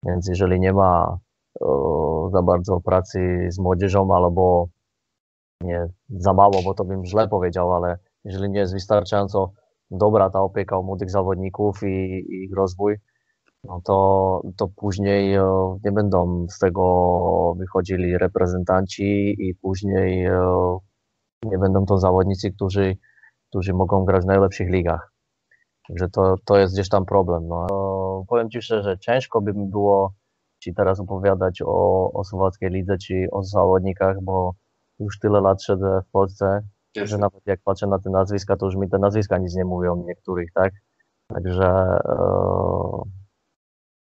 więc 0.07 0.29
jeżeli 0.29 0.61
nie 0.61 0.73
ma 0.73 1.19
o, 1.61 2.31
za 2.33 2.43
bardzo 2.43 2.81
pracy 2.81 3.49
z 3.51 3.59
młodzieżą 3.59 4.15
albo 4.15 4.69
nie 5.61 5.89
za 6.09 6.33
mało, 6.33 6.63
bo 6.65 6.75
to 6.75 6.85
bym 6.85 7.05
źle 7.05 7.29
powiedział, 7.29 7.75
ale 7.75 7.99
jeżeli 8.25 8.51
nie 8.51 8.59
jest 8.59 8.73
wystarczająco 8.73 9.53
dobra 9.91 10.31
ta 10.31 10.41
opieka 10.41 10.79
o 10.79 10.83
młodych 10.83 11.11
zawodników 11.11 11.83
i, 11.83 11.87
i 12.29 12.45
ich 12.45 12.55
rozwój, 12.57 12.97
no 13.65 13.81
to, 13.85 14.43
to 14.57 14.69
później 14.77 15.35
e, 15.35 15.45
nie 15.85 15.93
będą 15.93 16.47
z 16.51 16.59
tego 16.59 17.55
wychodzili 17.59 18.19
reprezentanci 18.19 19.37
i 19.39 19.55
później 19.55 20.25
e, 20.25 20.79
nie 21.45 21.59
będą 21.59 21.87
to 21.87 21.99
zawodnicy, 21.99 22.53
którzy, 22.53 22.97
którzy 23.49 23.75
mogą 23.75 24.05
grać 24.05 24.23
w 24.23 24.27
najlepszych 24.27 24.69
ligach. 24.69 25.13
Także 25.89 26.09
to, 26.09 26.37
to 26.45 26.59
jest 26.59 26.75
gdzieś 26.75 26.89
tam 26.89 27.05
problem. 27.05 27.49
No. 27.49 27.67
Powiem 28.29 28.51
Ci 28.51 28.63
szczerze, 28.63 28.99
ciężko 28.99 29.41
by 29.41 29.55
mi 29.55 29.67
było 29.67 30.13
Ci 30.59 30.75
teraz 30.75 31.01
opowiadać 31.01 31.63
o, 31.63 32.11
o 32.13 32.25
słowackiej 32.25 32.71
lidze, 32.71 32.99
czy 32.99 33.27
o 33.33 33.43
zawodnikach, 33.43 34.17
bo 34.23 34.55
już 35.01 35.19
tyle 35.19 35.41
lat 35.41 35.63
siedzę 35.63 36.01
w 36.09 36.11
Polsce, 36.11 36.61
że 36.97 37.01
Jasne. 37.01 37.19
nawet 37.19 37.47
jak 37.47 37.61
patrzę 37.65 37.87
na 37.87 37.99
te 37.99 38.11
nazwiska, 38.11 38.57
to 38.57 38.67
już 38.67 38.77
mi 38.77 38.91
te 38.91 38.99
nazwiska 38.99 39.39
nic 39.39 39.55
nie 39.55 39.65
mówią 39.65 40.05
niektórych, 40.07 40.53
tak? 40.55 40.73
Także 41.29 41.67
e, 42.05 42.15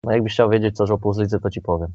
no 0.05 0.13
jakbyś 0.13 0.33
chciał 0.33 0.51
wiedzieć 0.51 0.77
coś 0.77 0.91
o 0.91 0.99
Puzlicy, 0.99 1.41
to 1.41 1.51
ci 1.51 1.61
powiem. 1.61 1.93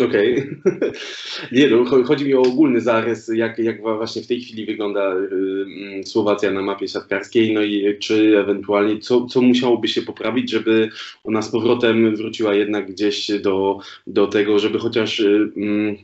Okej. 0.00 0.50
Nie 1.52 1.68
no, 1.68 1.84
cho- 1.84 2.04
chodzi 2.04 2.24
mi 2.24 2.34
o 2.34 2.40
ogólny 2.42 2.80
zarys, 2.80 3.30
jak, 3.34 3.58
jak 3.58 3.82
właśnie 3.82 4.22
w 4.22 4.26
tej 4.26 4.40
chwili 4.40 4.66
wygląda 4.66 5.14
y, 5.16 5.28
mm, 5.66 6.04
Słowacja 6.06 6.52
na 6.52 6.62
mapie 6.62 6.88
siatkarskiej, 6.88 7.54
no 7.54 7.62
i 7.62 7.98
czy 7.98 8.38
ewentualnie 8.38 8.98
co, 8.98 9.26
co 9.26 9.42
musiałoby 9.42 9.88
się 9.88 10.02
poprawić, 10.02 10.50
żeby 10.50 10.88
ona 11.24 11.42
z 11.42 11.50
powrotem 11.50 12.16
wróciła 12.16 12.54
jednak 12.54 12.92
gdzieś 12.92 13.30
do, 13.40 13.78
do 14.06 14.26
tego, 14.26 14.58
żeby 14.58 14.78
chociaż 14.78 15.20
y, 15.20 15.52
mm, 15.56 15.96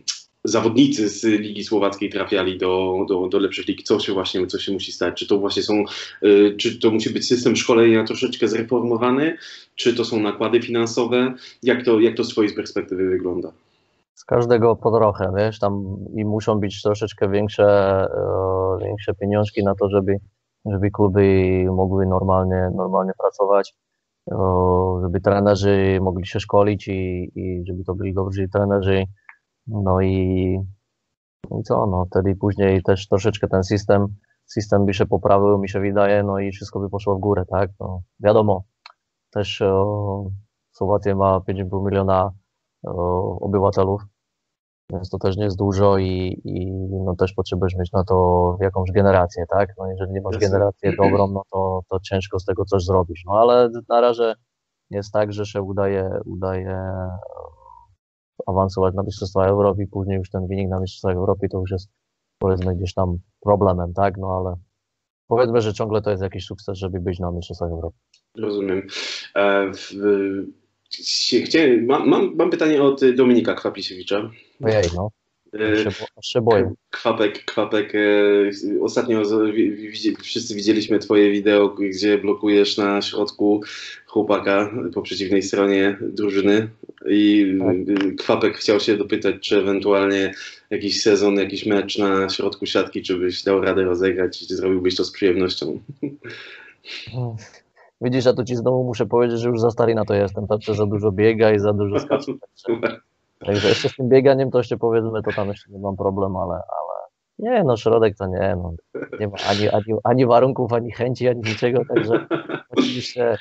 zawodnicy 0.45 1.09
z 1.09 1.25
Ligi 1.25 1.65
Słowackiej 1.65 2.11
trafiali 2.11 2.59
do, 2.59 3.05
do, 3.09 3.29
do 3.29 3.39
lepszych 3.39 3.69
lig. 3.69 3.83
Co 3.83 4.01
się 4.01 4.13
właśnie, 4.13 4.47
co 4.47 4.59
się 4.59 4.73
musi 4.73 4.93
stać? 4.93 5.19
Czy 5.19 5.27
to 5.27 5.39
właśnie 5.39 5.63
są, 5.63 5.85
y, 6.25 6.55
czy 6.59 6.79
to 6.79 6.91
musi 6.91 7.11
być 7.11 7.27
system 7.27 7.57
szkolenia 7.57 8.05
troszeczkę 8.05 8.49
zreformowany, 8.49 9.37
czy 9.77 9.95
to 9.95 10.05
są 10.05 10.21
nakłady 10.21 10.63
finansowe? 10.63 11.35
Jak 11.63 11.85
to, 11.85 12.01
jak 12.01 12.17
to 12.17 12.25
z 12.25 12.29
twojej 12.29 12.55
perspektywy 12.55 13.11
wygląda? 13.11 13.53
Z 14.23 14.25
każdego 14.25 14.77
po 14.77 14.91
trochę, 14.91 15.33
wiesz, 15.37 15.59
tam 15.59 15.97
i 16.15 16.25
muszą 16.25 16.61
być 16.61 16.83
troszeczkę 16.83 17.29
większe, 17.29 17.65
e, 18.05 18.85
większe 18.85 19.15
pieniążki 19.15 19.65
na 19.65 19.75
to, 19.75 19.89
żeby, 19.89 20.17
żeby 20.65 20.91
kluby 20.91 21.65
mogły 21.77 22.07
normalnie, 22.07 22.71
normalnie 22.77 23.13
pracować, 23.19 23.75
e, 24.33 24.37
żeby 25.03 25.21
trenerzy 25.21 25.99
mogli 26.03 26.27
się 26.27 26.41
szkolić 26.41 26.89
i, 26.89 27.33
i 27.35 27.65
żeby 27.67 27.85
to 27.85 27.95
byli 27.95 28.15
dobrzy 28.15 28.49
trenerzy. 28.49 29.05
No 29.67 30.01
i, 30.01 30.59
no 31.51 31.59
i 31.59 31.63
co, 31.63 31.87
no 31.87 32.05
wtedy 32.11 32.37
później 32.37 32.83
też 32.83 33.09
troszeczkę 33.09 33.49
ten 33.49 33.65
system, 33.65 34.07
system 34.47 34.87
by 34.87 34.95
się 34.95 35.07
poprawił, 35.07 35.59
mi 35.59 35.69
się 35.69 35.81
wydaje, 35.81 36.23
no 36.23 36.39
i 36.39 36.53
wszystko 36.53 36.81
by 36.81 36.91
poszło 36.91 37.17
w 37.17 37.21
górę, 37.21 37.45
tak? 37.51 37.71
No, 37.81 38.03
wiadomo, 38.21 38.65
też 39.31 39.61
e, 39.61 39.85
Słowacja 40.73 41.17
ma 41.17 41.41
5,5 41.41 41.85
miliona 41.85 42.33
obywatelów, 43.41 44.03
więc 44.91 45.11
to 45.11 45.19
też 45.19 45.37
nie 45.37 45.45
jest 45.45 45.59
dużo 45.59 45.99
i, 45.99 46.41
i 46.45 46.73
no 47.05 47.17
też 47.17 47.33
potrzebujesz 47.33 47.75
mieć 47.77 47.93
na 47.93 48.05
to 48.05 48.57
jakąś 48.61 48.91
generację, 48.91 49.45
tak? 49.49 49.69
No 49.79 49.91
jeżeli 49.91 50.13
nie 50.13 50.21
masz 50.21 50.39
generację 50.39 50.97
dobrą, 50.97 51.29
no 51.29 51.43
to, 51.53 51.81
to 51.91 52.01
ciężko 52.01 52.39
z 52.39 52.45
tego 52.45 52.65
coś 52.65 52.85
zrobić. 52.85 53.23
No 53.27 53.33
ale 53.33 53.71
na 53.89 54.01
razie 54.01 54.35
jest 54.91 55.13
tak, 55.13 55.33
że 55.33 55.47
się 55.47 55.63
udaje, 55.63 56.11
udaje 56.25 56.71
e, 56.71 57.09
awansować 58.47 58.95
na 58.95 59.03
Mistrzostwa 59.03 59.47
Europy 59.47 59.83
i 59.83 59.87
później 59.87 60.19
już 60.19 60.31
ten 60.31 60.47
wynik 60.47 60.69
na 60.69 60.81
Mistrzostwach 60.81 61.17
Europy 61.17 61.49
to 61.49 61.59
już 61.59 61.71
jest 61.71 61.91
powiedzmy 62.39 62.77
gdzieś 62.77 62.95
tam 62.95 63.19
problemem, 63.41 63.95
tak? 63.95 64.15
No 64.19 64.29
ale 64.29 64.57
powiedzmy, 65.29 65.61
że 65.61 65.75
ciągle 65.75 66.03
to 66.03 66.11
jest 66.11 66.23
jakiś 66.23 66.45
sukces, 66.45 66.79
żeby 66.79 67.01
być 67.01 67.19
na 67.19 67.31
Mistrzostwach 67.31 67.71
Europy. 67.71 67.97
Rozumiem. 68.39 68.87
E, 69.35 69.73
w, 69.73 69.93
chciałem, 71.45 71.87
mam, 71.87 72.09
mam, 72.09 72.37
mam 72.37 72.51
pytanie 72.51 72.83
od 72.83 73.01
Dominika 73.17 73.55
Kwapisiewicza. 73.55 74.31
Ojej, 74.63 74.85
no, 74.97 75.11
E, 75.61 75.93
się, 76.23 76.41
boję. 76.41 76.73
Kwapek, 76.91 77.45
Kwapek, 77.45 77.95
e, 77.95 78.01
ostatnio 78.81 79.23
wszyscy 80.23 80.55
widzieliśmy 80.55 80.99
twoje 80.99 81.31
wideo, 81.31 81.69
gdzie 81.69 82.19
blokujesz 82.19 82.79
na 82.79 83.03
środku 83.03 83.61
chłopaka 84.07 84.71
po 84.95 85.03
przeciwnej 85.03 85.43
stronie 85.43 85.99
drużyny 86.01 86.69
i 87.07 87.55
Tak. 87.61 87.77
y, 87.77 88.15
Kwapek 88.17 88.57
chciał 88.57 88.81
się 88.81 88.97
dopytać, 88.97 89.35
czy 89.41 89.59
ewentualnie 89.59 90.35
jakiś 90.71 91.03
sezon, 91.03 91.37
jakiś 91.37 91.67
mecz 91.67 91.99
na 91.99 92.29
środku 92.29 92.67
siatki, 92.67 93.03
czy 93.03 93.19
byś 93.19 93.43
dał 93.43 93.61
radę 93.61 93.83
rozegrać, 93.83 94.39
czy 94.39 94.57
zrobiłbyś 94.57 94.97
to 94.97 95.05
z 95.05 95.11
przyjemnością. 95.11 95.81
Widzisz, 98.01 98.25
ja 98.25 98.33
tu 98.33 98.45
ci 98.45 98.57
znowu 98.57 98.85
muszę 98.85 99.07
powiedzieć, 99.07 99.41
że 99.41 99.49
już 99.49 99.61
za 99.61 99.71
stary 99.71 99.95
na 99.95 100.05
to 100.05 100.15
jestem, 100.15 100.47
tam 100.47 100.61
że 100.61 100.75
za 100.75 100.87
dużo 100.87 101.13
biega 101.13 101.53
i 101.53 101.59
za 101.59 101.73
dużo 101.73 101.99
skacze. 101.99 102.33
Także, 103.47 103.69
jeszcze 103.69 103.89
z 103.89 103.97
tym 103.97 104.09
bieganiem 104.09 104.51
to 104.51 104.59
jeszcze 104.59 104.77
powiedzmy, 104.77 105.23
to 105.23 105.31
tam 105.37 105.49
jeszcze 105.49 105.73
nie 105.73 105.79
mam 105.79 105.97
problem, 105.97 106.37
ale, 106.37 106.55
ale 106.55 106.93
nie, 107.39 107.65
no 107.65 107.77
środek 107.77 108.17
to 108.17 108.27
nie, 108.27 108.57
no, 108.57 108.75
nie 109.21 109.29
ma 109.29 109.37
ani, 109.51 109.69
ani, 109.69 109.99
ani 110.05 110.27
warunków, 110.27 110.73
ani 110.73 110.93
chęci, 110.93 111.29
ani 111.29 111.41
niczego, 111.41 111.83
także 111.95 112.27
oczywiście 112.69 113.37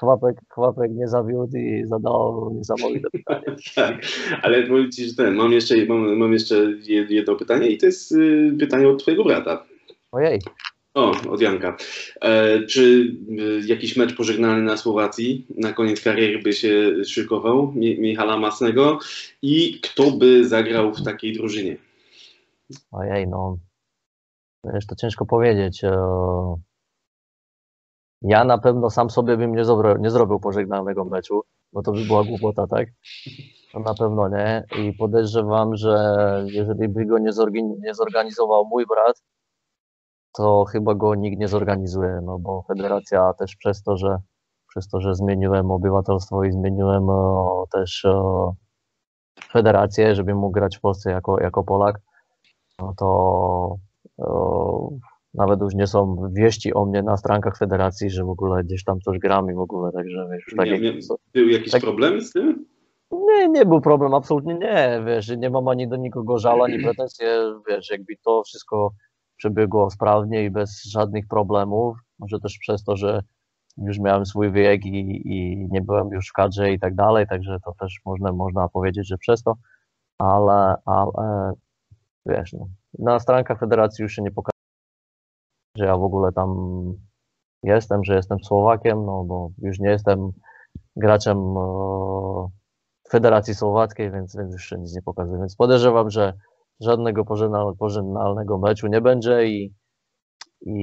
Kwapek, 0.00 0.36
Kwapek 0.48 0.90
nie 0.92 1.08
zawiódł 1.08 1.56
i 1.56 1.82
zadał 1.86 2.50
niesamowite 2.54 3.10
pytanie. 3.10 3.44
Tak, 3.74 3.94
ale 4.42 4.62
powiem 4.62 4.90
Ci, 4.92 5.08
że 5.08 5.14
ten, 5.14 5.34
mam 5.34 5.52
jeszcze, 5.52 5.74
mam, 5.88 6.16
mam 6.16 6.32
jeszcze 6.32 6.54
jed- 6.66 7.10
jedno 7.10 7.36
pytanie 7.36 7.68
i 7.68 7.78
to 7.78 7.86
jest 7.86 8.12
y, 8.12 8.56
pytanie 8.60 8.88
od 8.88 9.02
Twojego 9.02 9.24
brata. 9.24 9.64
Ojej, 10.12 10.40
O, 10.94 11.10
od 11.30 11.40
Janka. 11.40 11.76
E, 12.20 12.62
czy 12.66 12.82
y, 13.38 13.60
jakiś 13.66 13.96
mecz 13.96 14.16
pożegnalny 14.16 14.62
na 14.62 14.76
Słowacji 14.76 15.46
na 15.56 15.72
koniec 15.72 16.00
kariery 16.02 16.42
by 16.42 16.52
się 16.52 16.92
szykował 17.04 17.72
Mi 17.72 18.00
Michala 18.00 18.36
Masnego 18.36 18.98
i 19.42 19.80
kto 19.80 20.10
by 20.10 20.48
zagrał 20.48 20.94
w 20.94 21.04
takiej 21.04 21.32
drużynie? 21.32 21.76
ojej, 22.92 23.28
no, 23.28 23.58
wiesz, 24.64 24.86
to 24.86 24.94
ciężko 24.96 25.26
powiedzieć. 25.26 25.84
e, 25.84 25.96
Ja 28.22 28.44
na 28.44 28.58
pewno 28.58 28.90
sam 28.90 29.10
sobie 29.10 29.36
bym 29.36 29.54
nie, 29.54 29.64
zobro, 29.64 29.98
nie 29.98 30.10
zrobił 30.10 30.40
meczu, 31.04 31.42
bo 31.72 31.82
to 31.82 31.92
by 31.92 32.04
była 32.04 32.24
głupota, 32.24 32.66
tak? 32.66 32.88
To 33.72 33.80
na 33.80 33.94
pewno 33.94 34.28
nie. 34.28 34.64
I 34.78 34.92
podejrzewam, 34.92 35.76
że 35.76 35.96
jeżeli 36.46 36.88
by 36.88 37.06
go 37.06 37.18
nie 37.18 37.94
zorganizował 37.94 38.64
mój 38.64 38.86
brat, 38.86 39.22
to 40.36 40.64
chyba 40.64 40.94
go 40.94 41.14
nikt 41.14 41.38
nie 41.40 41.48
zorganizuje, 41.48 42.20
no 42.22 42.38
bo 42.38 42.62
federacja 42.68 43.32
też 43.38 43.56
przez 43.56 43.82
to, 43.82 43.96
że 43.96 44.16
przez 44.68 44.88
to, 44.88 45.00
że 45.00 45.14
zmieniłem 45.14 45.70
obywatelstwo 45.70 46.44
i 46.44 46.52
zmieniłem 46.52 47.10
e, 47.10 47.34
też 47.72 48.04
e, 48.04 48.22
federację, 49.52 50.14
żeby 50.14 50.34
mógł 50.34 50.50
grać 50.52 50.76
w 50.76 50.80
Polsce 50.80 51.10
jako, 51.10 51.40
jako 51.40 51.64
Polak, 51.64 52.00
no 52.78 52.94
to 52.98 53.76
e, 54.18 54.24
nawet 55.34 55.60
już 55.60 55.74
nie 55.74 55.86
są 55.86 56.16
wieści 56.32 56.74
o 56.74 56.84
mnie 56.86 57.02
na 57.02 57.16
stronach 57.16 57.58
federacji, 57.58 58.10
że 58.10 58.24
w 58.24 58.28
ogóle 58.30 58.64
gdzieś 58.64 58.84
tam 58.84 59.00
coś 59.00 59.18
gram 59.18 59.50
i 59.50 59.54
w 59.54 59.58
ogóle, 59.60 59.92
także 59.92 60.28
wiesz, 60.32 60.54
tak 60.56 60.66
Nie, 60.66 60.72
jak, 60.72 60.82
nie, 60.82 60.92
był 61.34 61.48
jakiś 61.48 61.72
tak- 61.72 61.82
problem 61.82 62.20
z 62.20 62.32
tym? 62.32 62.66
nie, 63.12 63.48
nie 63.48 63.66
był 63.66 63.80
problem, 63.80 64.14
absolutnie 64.14 64.54
nie, 64.54 65.02
wiesz, 65.06 65.36
nie 65.36 65.50
mam 65.50 65.68
ani 65.68 65.88
do 65.88 65.96
nikogo 65.96 66.38
żalu, 66.38 66.62
ani 66.62 66.82
pretensje, 66.82 67.26
wiesz, 67.68 67.90
jakby 67.90 68.14
to 68.24 68.42
wszystko 68.42 68.90
przebiegło 69.36 69.90
sprawnie 69.90 70.44
i 70.44 70.50
bez 70.50 70.84
żadnych 70.84 71.28
problemów, 71.28 71.98
może 72.18 72.40
też 72.40 72.58
przez 72.58 72.84
to, 72.84 72.96
że 72.96 73.22
już 73.76 73.98
miałem 73.98 74.26
swój 74.26 74.52
wiek 74.52 74.86
i, 74.86 75.28
i 75.28 75.68
nie 75.70 75.82
byłem 75.82 76.08
już 76.08 76.28
w 76.28 76.32
kadrze 76.32 76.72
i 76.72 76.78
tak 76.78 76.94
dalej, 76.94 77.26
także 77.26 77.58
to 77.64 77.72
też 77.80 78.00
można, 78.04 78.32
można 78.32 78.68
powiedzieć, 78.68 79.08
że 79.08 79.18
przez 79.18 79.42
to, 79.42 79.54
ale, 80.18 80.74
ale 80.84 81.52
wiesz, 82.26 82.52
no, 82.52 82.68
na 82.98 83.20
stronkach 83.20 83.58
federacji 83.58 84.02
już 84.02 84.12
się 84.12 84.22
nie 84.22 84.30
pokaże, 84.30 84.54
że 85.76 85.84
ja 85.84 85.96
w 85.96 86.02
ogóle 86.02 86.32
tam 86.32 86.54
jestem, 87.62 88.04
że 88.04 88.14
jestem 88.14 88.44
Słowakiem, 88.44 89.06
no 89.06 89.24
bo 89.24 89.50
już 89.58 89.78
nie 89.78 89.88
jestem 89.88 90.32
graczem 90.96 91.38
e, 91.38 92.48
Federacji 93.10 93.54
Słowackiej, 93.54 94.10
więc, 94.10 94.36
więc 94.36 94.52
już 94.52 94.64
się 94.64 94.78
nic 94.78 94.94
nie 94.94 95.02
pokazuje. 95.02 95.38
Więc 95.38 95.56
podejrzewam, 95.56 96.10
że 96.10 96.32
żadnego 96.80 97.24
pożegnal- 97.24 97.76
pożegnalnego 97.76 98.58
meczu 98.58 98.86
nie 98.86 99.00
będzie 99.00 99.46
i, 99.46 99.74
i 100.60 100.76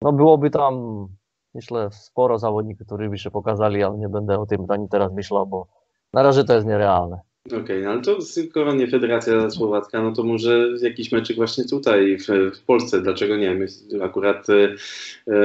no 0.00 0.12
byłoby 0.12 0.50
tam, 0.50 1.06
myślę, 1.54 1.88
sporo 1.92 2.38
zawodników, 2.38 2.86
którzy 2.86 3.08
by 3.08 3.18
się 3.18 3.30
pokazali, 3.30 3.82
ale 3.82 3.98
nie 3.98 4.08
będę 4.08 4.38
o 4.38 4.46
tym 4.46 4.66
ani 4.68 4.88
teraz 4.88 5.12
myślał, 5.12 5.46
bo 5.46 5.66
na 6.12 6.22
razie 6.22 6.44
to 6.44 6.54
jest 6.54 6.66
nierealne. 6.66 7.20
Okej, 7.46 7.60
okay, 7.60 7.82
no 7.82 7.90
ale 7.90 8.02
to 8.02 8.22
skoro 8.22 8.74
nie 8.74 8.86
Federacja 8.86 9.50
Słowacka, 9.50 10.02
no 10.02 10.12
to 10.12 10.22
może 10.22 10.68
jakiś 10.82 11.12
meczek 11.12 11.36
właśnie 11.36 11.64
tutaj 11.64 12.18
w, 12.18 12.56
w 12.56 12.60
Polsce, 12.60 13.02
dlaczego 13.02 13.36
nie? 13.36 13.58
Akurat 14.02 14.50
e, 14.50 14.54
e, 14.54 15.36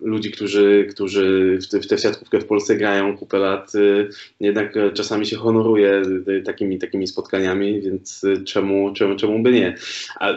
ludzi, 0.00 0.30
którzy, 0.30 0.86
którzy 0.90 1.58
w, 1.62 1.84
w 1.84 1.86
tę 1.86 1.98
siatkówkę 1.98 2.40
w 2.40 2.46
Polsce 2.46 2.76
grają 2.76 3.16
kupę 3.16 3.38
lat, 3.38 3.72
e, 3.74 4.08
jednak 4.40 4.74
czasami 4.94 5.26
się 5.26 5.36
honoruje 5.36 6.02
takimi, 6.44 6.78
takimi 6.78 7.06
spotkaniami, 7.06 7.80
więc 7.80 8.26
czemu, 8.46 8.92
czemu, 8.94 9.16
czemu 9.16 9.42
by 9.42 9.52
nie? 9.52 9.74
A 10.20 10.34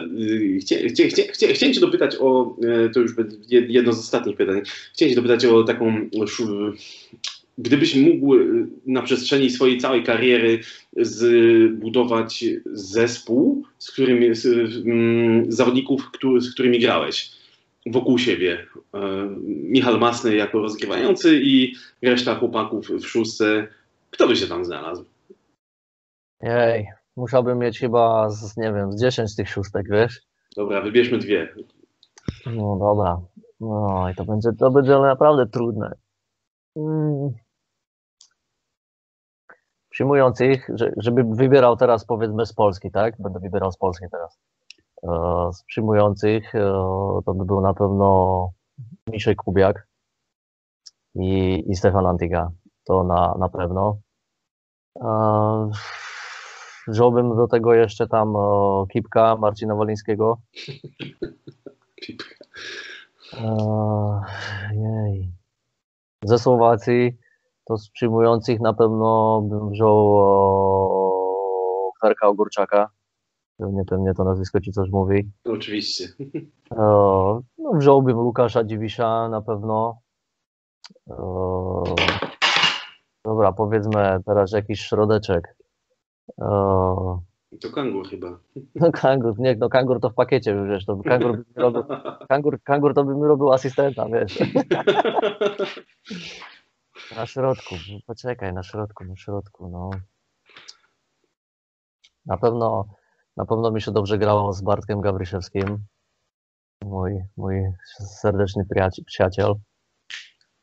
chcie, 0.60 0.88
chcie, 0.88 1.08
chcie, 1.08 1.22
chcie, 1.22 1.54
chciałem 1.54 1.74
Cię 1.74 1.80
dopytać 1.80 2.16
o, 2.20 2.56
to 2.94 3.00
już 3.00 3.12
jedno 3.48 3.92
z 3.92 3.98
ostatnich 3.98 4.36
pytań, 4.36 4.62
chciałem 4.92 5.10
Cię 5.10 5.16
dopytać 5.16 5.44
o 5.44 5.64
taką 5.64 6.08
gdybyś 7.58 7.96
mógł 7.96 8.34
y, 8.34 8.66
na 8.86 9.02
przestrzeni 9.02 9.50
swojej 9.50 9.78
całej 9.78 10.02
kariery 10.02 10.60
zbudować 10.96 12.44
zespół, 12.72 13.64
z 13.78 13.90
którymi, 13.90 14.34
z, 14.34 14.46
mm, 14.86 15.52
zawodników, 15.52 16.10
który, 16.10 16.40
z 16.40 16.54
którymi 16.54 16.80
grałeś 16.80 17.42
wokół 17.86 18.18
siebie. 18.18 18.66
E, 18.94 19.28
Michal 19.46 19.98
Masny 19.98 20.36
jako 20.36 20.58
rozgrywający 20.58 21.40
i 21.42 21.74
reszta 22.02 22.34
chłopaków 22.34 22.88
w 22.88 23.06
szóstce. 23.06 23.68
Kto 24.10 24.28
by 24.28 24.36
się 24.36 24.46
tam 24.46 24.64
znalazł? 24.64 25.04
Jej, 26.42 26.86
musiałbym 27.16 27.58
mieć 27.58 27.78
chyba, 27.78 28.30
z, 28.30 28.56
nie 28.56 28.72
wiem, 28.72 28.92
z 28.92 29.00
10 29.00 29.36
tych 29.36 29.50
szóstek, 29.50 29.86
wiesz? 29.90 30.20
Dobra, 30.56 30.80
wybierzmy 30.80 31.18
dwie. 31.18 31.54
No 32.46 32.76
dobra. 32.78 33.20
No 33.60 34.10
i 34.12 34.14
to 34.14 34.24
będzie, 34.24 34.50
to 34.58 34.70
będzie 34.70 34.98
naprawdę 34.98 35.46
trudne. 35.46 35.94
Mm 36.76 37.34
przyjmujących, 39.92 40.68
żeby 40.96 41.24
wybierał 41.24 41.76
teraz 41.76 42.04
powiedzmy 42.04 42.46
z 42.46 42.52
Polski, 42.52 42.90
tak? 42.90 43.14
Będę 43.18 43.40
wybierał 43.40 43.72
z 43.72 43.76
Polski 43.76 44.04
teraz. 44.10 44.38
E, 45.02 45.08
z 45.52 45.64
przyjmujących 45.64 46.54
e, 46.54 46.60
to 47.26 47.34
by 47.34 47.44
był 47.44 47.60
na 47.60 47.74
pewno 47.74 48.50
Miszek 49.06 49.36
Kubiak 49.36 49.86
i, 51.14 51.64
i 51.68 51.76
Stefan 51.76 52.06
Antiga. 52.06 52.50
To 52.84 53.04
na, 53.04 53.34
na 53.38 53.48
pewno. 53.48 53.98
E, 55.00 55.70
wziąłbym 56.88 57.36
do 57.36 57.48
tego 57.48 57.74
jeszcze 57.74 58.08
tam 58.08 58.34
Kipka 58.92 59.36
Marcina 59.36 59.74
Walińskiego. 59.74 60.38
Kipka. 62.02 62.44
Jej. 64.72 65.41
Ze 66.22 66.38
Słowacji 66.38 67.18
to 67.64 67.78
z 67.78 67.90
przyjmujących 67.90 68.60
na 68.60 68.74
pewno 68.74 69.40
bym 69.42 69.70
wziął 69.70 70.18
o, 70.18 71.90
Ferka 72.00 72.28
Ogórczaka. 72.28 72.90
Pewnie, 73.58 73.84
pewnie 73.84 74.14
to 74.14 74.24
nazwisko 74.24 74.60
ci 74.60 74.72
coś 74.72 74.90
mówi. 74.90 75.30
Oczywiście. 75.44 76.04
O, 76.70 77.40
no, 77.58 77.72
wziąłbym 77.72 78.18
Łukasza 78.18 78.64
Dziwisza 78.64 79.28
na 79.28 79.42
pewno. 79.42 79.98
O, 81.10 81.82
dobra, 83.24 83.52
powiedzmy 83.52 84.20
teraz 84.26 84.52
jakiś 84.52 84.80
środeczek. 84.80 85.56
O, 86.40 87.20
to 87.60 87.70
kangur 87.70 88.08
chyba. 88.08 88.38
No 88.74 88.92
kangur, 88.92 89.38
nie, 89.38 89.56
no 89.56 89.68
kangur 89.68 90.00
to 90.00 90.10
w 90.10 90.14
pakiecie 90.14 90.64
wiesz, 90.68 90.86
to 90.86 90.96
kangur, 90.96 91.44
robił, 91.56 91.84
kangur, 92.28 92.62
kangur 92.62 92.94
to 92.94 93.04
bym 93.04 93.22
robił 93.22 93.52
asystenta, 93.52 94.06
wiesz. 94.08 94.38
Na 97.16 97.26
środku, 97.26 97.74
poczekaj, 98.06 98.52
na 98.52 98.62
środku, 98.62 99.04
na 99.04 99.16
środku, 99.16 99.68
no. 99.68 99.90
Na 102.26 102.36
pewno, 102.36 102.86
na 103.36 103.44
pewno 103.44 103.70
mi 103.70 103.82
się 103.82 103.92
dobrze 103.92 104.18
grało 104.18 104.52
z 104.52 104.62
Bartkiem 104.62 105.00
Gabryszewskim. 105.00 105.78
Mój, 106.84 107.24
mój 107.36 107.72
serdeczny 108.20 108.66
przyjaciel. 109.06 109.54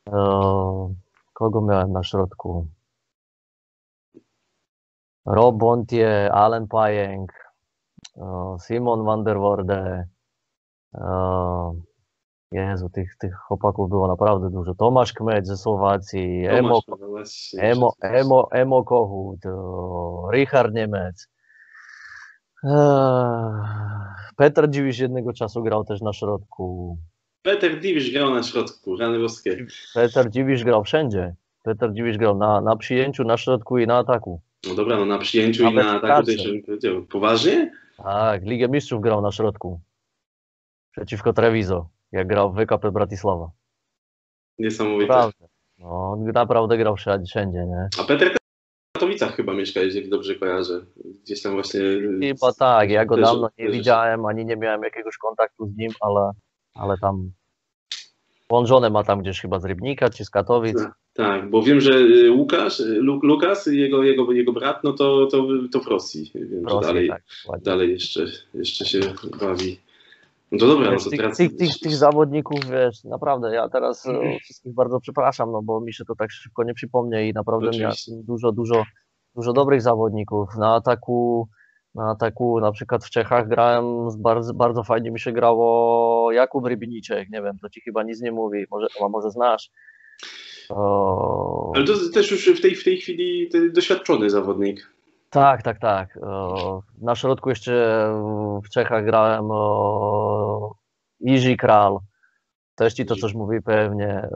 E, 0.09 0.13
kogo 1.33 1.61
miałem 1.61 1.91
na 1.91 2.03
środku? 2.03 2.67
Rob 5.29 5.57
Bontier, 5.57 6.31
Alan 6.31 6.67
Pajęk, 6.67 7.31
e, 8.17 8.55
Simon 8.59 9.05
van 9.05 9.23
der 9.23 9.37
Worde, 9.37 10.07
e, 10.95 11.01
Jezu, 12.51 12.89
tych, 12.89 13.17
tych 13.17 13.35
chłopaków 13.35 13.89
było 13.89 14.07
naprawdę 14.07 14.49
dużo. 14.49 14.75
Tomasz 14.75 15.13
Kmeć 15.13 15.47
ze 15.47 15.57
Słowacji, 15.57 16.45
Emo, 16.47 16.81
Emo, 17.57 17.93
Emo, 18.01 18.47
Emo 18.51 18.83
Kohut, 18.83 19.39
Richard 20.33 20.73
Niemec. 20.73 21.27
Peter 24.35 24.69
Dziwisz 24.69 24.99
jednego 24.99 25.33
czasu 25.33 25.63
grał 25.63 25.83
też 25.83 26.01
na 26.01 26.13
środku. 26.13 26.97
Peter 27.41 27.81
Dziwisz 27.81 28.11
grał 28.13 28.29
na 28.33 28.43
środku, 28.43 28.97
rany 28.97 29.19
boskie. 29.19 29.65
Peter 29.93 30.29
Dziwisz 30.29 30.63
grał 30.63 30.83
wszędzie. 30.83 31.35
Peter 31.63 31.93
Dziwisz 31.93 32.17
grał 32.17 32.37
na, 32.37 32.61
na 32.61 32.75
przyjęciu, 32.75 33.23
na 33.23 33.37
środku 33.37 33.77
i 33.77 33.87
na 33.87 33.97
ataku. 33.97 34.41
No 34.67 34.75
dobra, 34.75 34.97
no 34.97 35.05
na 35.05 35.17
przyjęciu 35.17 35.63
Nawet 35.63 35.83
i 35.83 35.87
na 35.87 35.95
ataku 35.95 36.31
powiedział. 36.65 37.05
Poważnie? 37.05 37.71
Tak, 37.97 38.43
Ligę 38.43 38.67
Mistrzów 38.67 39.01
grał 39.01 39.21
na 39.21 39.31
środku. 39.31 39.81
Przeciwko 40.91 41.33
Treviso 41.33 41.89
jak 42.11 42.27
grał 42.27 42.53
w 42.53 42.55
WKP 42.55 42.91
Bratisława. 42.91 43.51
Niesamowite. 44.59 45.07
Naprawdę. 45.07 45.47
No, 45.77 46.11
on 46.11 46.25
naprawdę 46.25 46.77
grał 46.77 46.95
wszędzie, 46.95 47.65
nie? 47.65 47.89
A 47.99 48.03
Peter 48.03 48.33
w 48.33 48.37
Katowicach 48.93 49.35
chyba 49.35 49.53
mieszka, 49.53 49.79
jeżeli 49.79 50.09
dobrze 50.09 50.35
kojarzę. 50.35 50.85
Gdzieś 51.23 51.41
tam 51.41 51.53
właśnie... 51.53 51.81
Chyba 52.21 52.53
tak, 52.53 52.89
ja 52.89 53.05
go 53.05 53.15
też, 53.15 53.25
dawno 53.25 53.49
nie 53.57 53.65
też... 53.65 53.75
widziałem, 53.75 54.25
ani 54.25 54.45
nie 54.45 54.55
miałem 54.55 54.83
jakiegoś 54.83 55.17
kontaktu 55.17 55.67
z 55.67 55.77
nim, 55.77 55.91
ale, 56.01 56.31
ale 56.73 56.97
tam... 56.97 57.31
On 58.49 58.67
żonę 58.67 58.89
ma 58.89 59.03
tam 59.03 59.21
gdzieś 59.21 59.41
chyba 59.41 59.59
z 59.59 59.65
Rybnika, 59.65 60.09
czy 60.09 60.25
z 60.25 60.29
Katowic. 60.29 60.83
Tak, 60.83 60.93
tak 61.13 61.49
bo 61.49 61.61
wiem, 61.61 61.81
że 61.81 61.91
y, 61.93 62.31
Łukasz, 62.31 62.79
y, 62.79 62.99
Lukas, 63.01 63.65
jego, 63.65 64.03
jego, 64.03 64.31
jego 64.31 64.53
brat, 64.53 64.83
no 64.83 64.93
to, 64.93 65.27
to, 65.31 65.47
to 65.71 65.79
w 65.79 65.87
Rosji. 65.87 66.31
Wiem, 66.35 66.65
Rosji, 66.65 66.87
dalej, 66.87 67.09
tak, 67.09 67.61
dalej 67.61 67.91
jeszcze, 67.91 68.25
jeszcze 68.53 68.85
się 68.85 68.99
bawi 69.39 69.79
no 70.51 70.57
to 70.57 70.67
dobra, 70.67 70.91
wiesz, 70.91 71.05
no 71.05 71.11
to 71.11 71.17
teraz... 71.17 71.37
tych, 71.37 71.55
tych, 71.55 71.79
tych, 71.79 71.95
zawodników, 71.95 72.59
wiesz, 72.65 73.03
naprawdę, 73.03 73.53
ja 73.55 73.69
teraz 73.69 74.05
mm. 74.05 74.39
wszystkich 74.39 74.73
bardzo 74.73 74.99
przepraszam, 74.99 75.51
no 75.51 75.61
bo 75.61 75.81
mi 75.81 75.93
się 75.93 76.05
to 76.05 76.15
tak 76.15 76.31
szybko 76.31 76.63
nie 76.63 76.73
przypomnie 76.73 77.29
i 77.29 77.33
naprawdę 77.33 77.69
miałem 77.79 77.95
dużo, 78.09 78.51
dużo, 78.51 78.83
dużo 79.35 79.53
dobrych 79.53 79.81
zawodników. 79.81 80.49
Na 80.57 80.75
ataku, 80.75 81.47
na 81.95 82.09
ataku 82.09 82.59
na 82.59 82.71
przykład 82.71 83.05
w 83.05 83.09
Czechach 83.09 83.47
grałem, 83.47 84.09
bardzo, 84.17 84.53
bardzo 84.53 84.83
fajnie 84.83 85.11
mi 85.11 85.19
się 85.19 85.31
grało 85.31 86.31
Jakub 86.31 86.65
Rybiniczek, 86.65 87.29
nie 87.29 87.41
wiem, 87.41 87.59
to 87.61 87.69
ci 87.69 87.81
chyba 87.81 88.03
nic 88.03 88.21
nie 88.21 88.31
mówi, 88.31 88.65
może, 88.71 88.87
a 89.05 89.09
może 89.09 89.31
znasz. 89.31 89.71
O... 90.69 91.71
Ale 91.75 91.85
to 91.85 91.93
też 92.13 92.31
już 92.31 92.59
w 92.59 92.61
tej, 92.61 92.75
w 92.75 92.83
tej 92.83 92.97
chwili 92.97 93.49
doświadczony 93.73 94.29
zawodnik. 94.29 94.93
Tak, 95.29 95.63
tak, 95.63 95.79
tak. 95.79 96.19
Na 97.01 97.15
środku 97.15 97.49
jeszcze 97.49 98.05
w 98.65 98.69
Czechach 98.69 99.05
grałem 99.05 99.49
Iży 101.19 101.57
Kral. 101.57 101.97
Też 102.75 102.93
ci 102.93 103.05
to 103.05 103.15
coś 103.15 103.33
mówi 103.33 103.61
pewnie. 103.61 104.29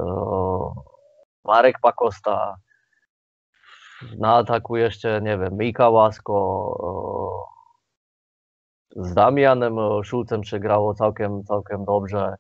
Marek 1.46 1.80
Pakosta. 1.82 2.56
Na 4.18 4.36
ataku 4.36 4.78
jeszcze, 4.78 5.22
nie 5.22 5.38
wiem, 5.38 5.58
Mika 5.58 5.90
Łasko. 5.90 6.34
Z 8.96 9.14
Damianem 9.14 9.76
Szulcem 10.04 10.42
przegrało 10.42 10.94
całkiem, 10.94 11.44
całkiem 11.44 11.86
dobrze. 11.86 12.36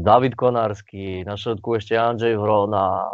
Dawid 0.00 0.36
Konarski, 0.36 1.24
na 1.26 1.36
środku 1.36 1.74
jeszcze 1.74 2.02
Andrzej 2.02 2.38
Wrona, 2.38 3.08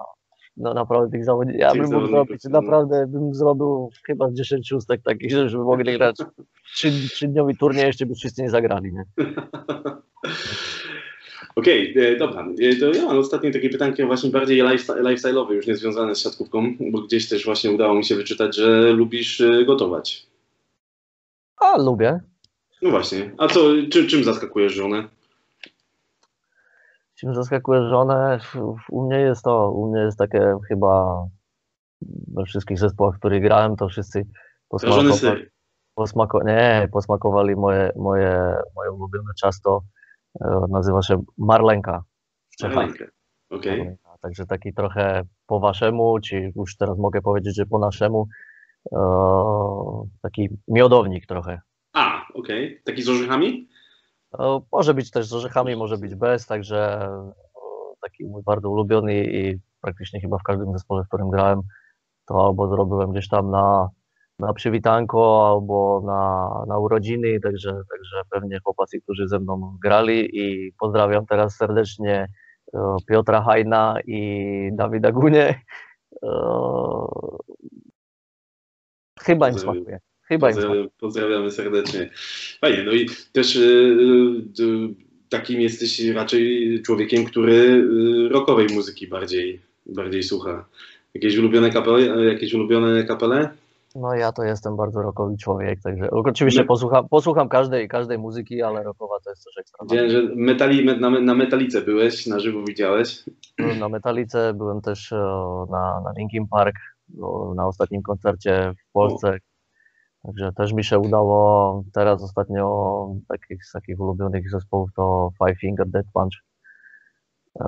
no 0.59 0.75
naprawdę 0.75 1.11
tych 1.11 1.25
zawodników, 1.25 1.61
ja 1.61 1.73
bym 1.73 1.93
mógł 1.93 2.07
zrobić, 2.07 2.45
no. 2.45 2.61
naprawdę 2.61 3.07
bym 3.07 3.35
zrobił 3.35 3.91
chyba 4.07 4.33
10 4.33 4.69
szóstek 4.69 5.03
takich, 5.03 5.31
żeby 5.31 5.65
mogli 5.65 5.97
grać 5.99 6.17
trzy, 6.75 6.91
trzydniowy 6.91 7.55
turniej, 7.55 7.87
jeszcze 7.87 8.07
by 8.07 8.15
wszyscy 8.15 8.43
nie 8.43 8.51
zagrali, 8.51 8.93
nie? 8.93 9.05
Okej, 11.57 11.91
okay, 11.91 12.07
e, 12.07 12.17
dobra. 12.17 12.49
E, 12.61 12.77
to 12.77 12.93
ja 12.93 13.05
mam 13.05 13.19
ostatnie 13.19 13.53
takie 13.53 13.71
pytanki 13.71 14.05
właśnie 14.05 14.31
bardziej 14.31 14.63
lifestyle'owe, 14.63 15.51
już 15.51 15.67
nie 15.67 15.77
związane 15.77 16.15
z 16.15 16.23
siatkówką, 16.23 16.75
bo 16.91 17.03
gdzieś 17.03 17.29
też 17.29 17.45
właśnie 17.45 17.71
udało 17.71 17.95
mi 17.95 18.05
się 18.05 18.15
wyczytać, 18.15 18.57
że 18.57 18.93
lubisz 18.93 19.41
e, 19.41 19.65
gotować. 19.65 20.27
A, 21.61 21.79
lubię. 21.79 22.21
No 22.83 22.91
właśnie. 22.91 23.35
A 23.39 23.49
co, 23.49 23.61
czy, 23.93 24.07
czym 24.07 24.25
zaskakujesz 24.25 24.73
żonę? 24.73 25.09
czym 27.19 27.35
zaskakuje 27.35 27.89
żonę, 27.89 28.39
u 28.91 29.07
mnie 29.07 29.21
jest 29.21 29.45
to, 29.45 29.71
u 29.71 29.91
mnie 29.91 30.01
jest 30.01 30.19
takie 30.19 30.55
chyba 30.69 31.25
we 32.35 32.45
wszystkich 32.45 32.79
zespołach, 32.79 33.17
w 33.17 33.19
których 33.19 33.43
grałem, 33.43 33.77
to 33.77 33.89
wszyscy 33.89 34.27
posmakowali, 34.69 35.47
posmako, 35.95 36.43
nie, 36.43 36.89
posmakowali 36.93 37.57
moje, 37.57 37.93
moje, 37.97 38.55
moje 38.77 38.93
ulubione 38.93 39.35
ciasto, 39.37 39.83
e, 40.41 40.61
nazywa 40.69 41.03
się 41.03 41.23
Marlenka. 41.39 42.05
Marlenka. 42.63 43.05
Okay. 43.51 43.97
Także 44.21 44.47
taki 44.47 44.75
trochę 44.75 45.23
po 45.47 45.61
waszemu, 45.61 46.19
czy 46.21 46.53
już 46.57 46.77
teraz 46.77 46.99
mogę 46.99 47.23
powiedzieć, 47.23 47.57
że 47.57 47.67
po 47.67 47.79
naszemu, 47.79 48.29
e, 48.93 48.99
taki 50.23 50.49
miodownik 50.69 51.27
trochę. 51.27 51.61
A, 51.93 52.23
okej. 52.35 52.83
Taki 52.85 53.03
z 53.03 53.09
orzechami? 53.09 53.69
E, 54.39 54.61
Może 54.73 54.95
być 54.95 55.11
też 55.11 55.27
z 55.27 55.33
orzechami, 55.33 55.77
może 55.77 55.99
być 55.99 56.15
bez, 56.15 56.47
także 56.47 57.01
e, 57.03 57.33
taki 58.03 58.25
mój 58.25 58.43
bardzo 58.43 58.71
ulubiony 58.71 59.25
i 59.25 59.59
praktycznie 59.81 60.21
chyba 60.21 60.39
w 60.39 60.43
każdym 60.43 60.73
zespole, 60.73 61.05
w 61.05 61.09
którym 61.09 61.31
grałem, 61.31 61.61
to 62.27 62.47
albo 62.47 62.69
zrobiłem 62.69 63.11
gdzieś 63.13 63.29
tam 63.29 63.51
na, 63.51 63.89
na 64.39 64.53
przywitanko, 64.53 65.49
albo 65.49 66.03
na, 66.07 66.51
na 66.69 66.79
urodziny, 66.79 67.41
także, 67.41 67.71
także 67.71 68.23
pewnie 68.31 68.59
chłopacy, 68.65 69.01
którzy 69.01 69.29
ze 69.29 69.39
mną 69.39 69.77
grali 69.83 70.39
i 70.39 70.73
pozdrawiam 70.73 71.27
teraz 71.27 71.57
serdecznie 71.57 72.29
Piotra 73.09 73.43
Hajna 73.43 73.97
i 74.07 74.71
Dawida 74.73 75.13
Gunie. 75.13 75.61
Chyba 79.23 79.49
im 79.49 79.59
smakuje. 79.59 80.01
Chyba 80.23 80.49
im. 80.51 80.55
Pozdrawiam, 80.57 80.89
pozdrawiamy 81.01 81.51
serdecznie. 81.51 82.11
Fajnie, 82.61 82.83
no 82.85 82.93
i 82.93 83.07
też 83.33 83.57
y, 83.57 83.61
y, 84.61 84.95
takim 85.29 85.61
jesteś 85.61 86.09
raczej 86.09 86.83
człowiekiem, 86.87 87.25
który 87.25 87.53
y, 87.53 88.29
rockowej 88.29 88.67
muzyki 88.75 89.07
bardziej, 89.09 89.61
bardziej 89.87 90.23
słucha. 90.23 90.65
Jakieś 91.15 91.37
ulubione 91.37 91.71
kapele? 91.71 92.25
Jakieś 92.33 92.55
ulubione 92.55 93.05
kapele? 93.05 93.51
No 93.95 94.15
ja 94.15 94.33
to 94.33 94.43
jestem 94.45 94.77
bardzo 94.77 95.03
rockowy 95.03 95.37
człowiek, 95.37 95.81
także 95.83 96.11
oczywiście 96.11 96.65
posłucham, 96.65 97.09
posłucham 97.09 97.49
każdej, 97.49 97.89
każdej 97.89 98.19
muzyki, 98.19 98.63
ale 98.63 98.83
rockowa 98.83 99.15
to 99.25 99.31
jest 99.31 99.43
coś 99.43 99.59
ekstra. 99.59 99.79
Widziałem, 99.91 100.11
że 100.11 100.23
metali, 100.35 100.87
met- 100.87 101.01
na, 101.01 101.11
na 101.11 101.35
metalice 101.35 101.81
byłeś, 101.83 102.27
na 102.27 102.41
żywo 102.41 102.63
widziałeś. 102.65 103.25
Na 103.79 103.89
Metalice, 103.89 104.55
byłem 104.55 104.81
też 104.81 105.11
na, 105.71 106.01
na 106.01 106.13
Linkin 106.19 106.47
Park, 106.49 106.75
na 107.57 107.67
ostatnim 107.67 108.03
koncercie 108.03 108.73
w 108.89 108.93
Polsce, 108.93 109.39
także 110.23 110.53
też 110.53 110.73
mi 110.73 110.85
się 110.85 110.99
udało. 110.99 111.85
Teraz 111.93 112.23
ostatnio 112.23 113.15
takich, 113.29 113.65
z 113.65 113.73
takich 113.73 114.01
ulubionych 114.01 114.51
zespołów 114.51 114.91
to 114.97 115.31
Five 115.39 115.61
Finger 115.61 115.89
Death 115.89 116.09
Punch, 116.13 116.35
e, 117.61 117.65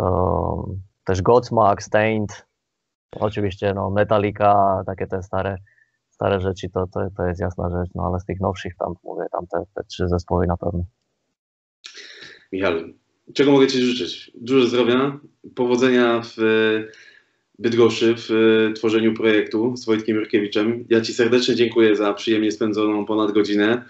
też 1.05 1.23
Godsmack, 1.23 1.83
Stained, 1.83 2.47
oczywiście 3.17 3.75
no 3.75 3.91
Metallica, 3.91 4.83
takie 4.87 5.07
te 5.07 5.23
stare, 5.23 5.57
stare 6.11 6.41
rzeczy, 6.41 6.71
to, 6.71 6.87
to, 6.87 7.01
to 7.17 7.27
jest 7.27 7.41
jasna 7.41 7.71
rzecz, 7.71 7.91
no 7.95 8.07
ale 8.07 8.21
z 8.21 8.25
tych 8.25 8.41
nowszych 8.41 8.77
tam 8.77 8.95
mówię, 9.05 9.25
tam 9.33 9.47
te, 9.47 9.65
te 9.75 9.85
trzy 9.85 10.09
zespoły 10.09 10.47
na 10.47 10.57
pewno. 10.57 10.85
Michał, 12.53 12.73
czego 13.35 13.53
mogę 13.53 13.67
Ci 13.67 13.83
życzyć? 13.83 14.33
Dużo 14.41 14.69
zdrowia, 14.69 15.19
powodzenia 15.55 16.21
w 16.25 16.37
Bydgoszczy, 17.61 18.15
w 18.17 18.31
e, 18.31 18.73
tworzeniu 18.73 19.15
projektu 19.15 19.77
z 19.77 19.85
Wojtkiem 19.85 20.17
Jurkiewiczem. 20.17 20.85
Ja 20.89 21.01
Ci 21.01 21.15
serdecznie 21.15 21.55
dziękuję 21.55 21.97
za 21.97 22.15
przyjemnie 22.15 22.53
spędzoną 22.53 23.07
ponad 23.07 23.33
godzinę. 23.33 23.85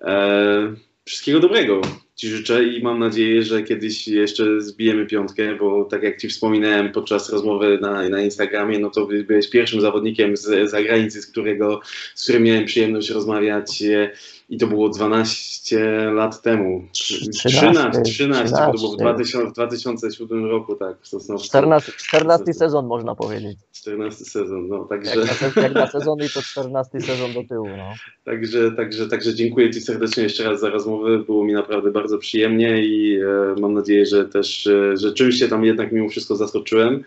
E, 0.00 0.74
wszystkiego 1.04 1.40
dobrego 1.40 1.80
Ci 2.18 2.28
życzę 2.28 2.64
i 2.64 2.82
mam 2.82 2.98
nadzieję, 2.98 3.42
że 3.42 3.62
kiedyś 3.62 4.08
jeszcze 4.08 4.60
zbijemy 4.60 5.06
piątkę, 5.06 5.56
bo 5.56 5.84
tak 5.84 6.02
jak 6.02 6.20
Ci 6.20 6.28
wspominałem 6.28 6.92
podczas 6.92 7.30
rozmowy 7.30 7.78
na, 7.80 8.08
na 8.08 8.22
Instagramie, 8.22 8.78
no 8.78 8.90
to 8.90 9.06
by- 9.06 9.24
byłeś 9.24 9.50
pierwszym 9.50 9.80
zawodnikiem 9.80 10.36
z 10.36 10.70
zagranicy, 10.70 11.22
z, 11.22 11.26
którego, 11.26 11.80
z 12.14 12.22
którym 12.22 12.42
miałem 12.42 12.64
przyjemność 12.64 13.10
rozmawiać 13.10 13.82
e, 13.82 14.10
i 14.50 14.58
to 14.58 14.66
było 14.66 14.88
12 14.88 15.94
lat 16.12 16.42
temu. 16.42 16.84
13, 16.92 18.02
13, 18.04 18.54
bo 18.66 18.72
to 18.72 18.78
było 18.78 18.92
w 18.92 18.96
2000, 18.96 19.50
w 19.50 19.52
2007 19.52 20.44
roku, 20.46 20.74
tak, 20.74 20.96
w 21.00 21.08
Sosnowcu. 21.08 21.46
14, 21.46 21.92
14 21.96 22.54
sezon 22.54 22.86
można 22.86 23.14
powiedzieć. 23.14 23.58
14 23.72 24.24
sezon, 24.24 24.68
no 24.68 24.78
Jak 24.78 24.88
także, 24.88 25.20
na, 25.20 25.26
se- 25.26 25.60
jak 25.60 25.74
na 25.74 25.86
sezon 25.86 26.18
i 26.18 26.28
to 26.34 26.42
14 26.42 27.00
sezon 27.00 27.32
do 27.32 27.44
tyłu. 27.44 27.68
No. 27.76 27.92
także, 28.24 28.72
także, 28.72 29.08
także 29.08 29.34
dziękuję 29.34 29.70
Ci 29.70 29.80
serdecznie 29.80 30.22
jeszcze 30.22 30.44
raz 30.44 30.60
za 30.60 30.68
rozmowę, 30.70 31.18
było 31.18 31.44
mi 31.44 31.52
naprawdę 31.52 31.90
bardzo 31.90 32.07
przyjemnie 32.16 32.86
i 32.86 33.20
e, 33.20 33.60
mam 33.60 33.74
nadzieję, 33.74 34.06
że 34.06 34.24
też, 34.24 34.66
e, 34.66 34.96
że 34.96 35.12
czymś 35.12 35.38
się 35.38 35.48
tam 35.48 35.64
jednak 35.64 35.92
mimo 35.92 36.08
wszystko 36.08 36.36
zaskoczyłem. 36.36 37.04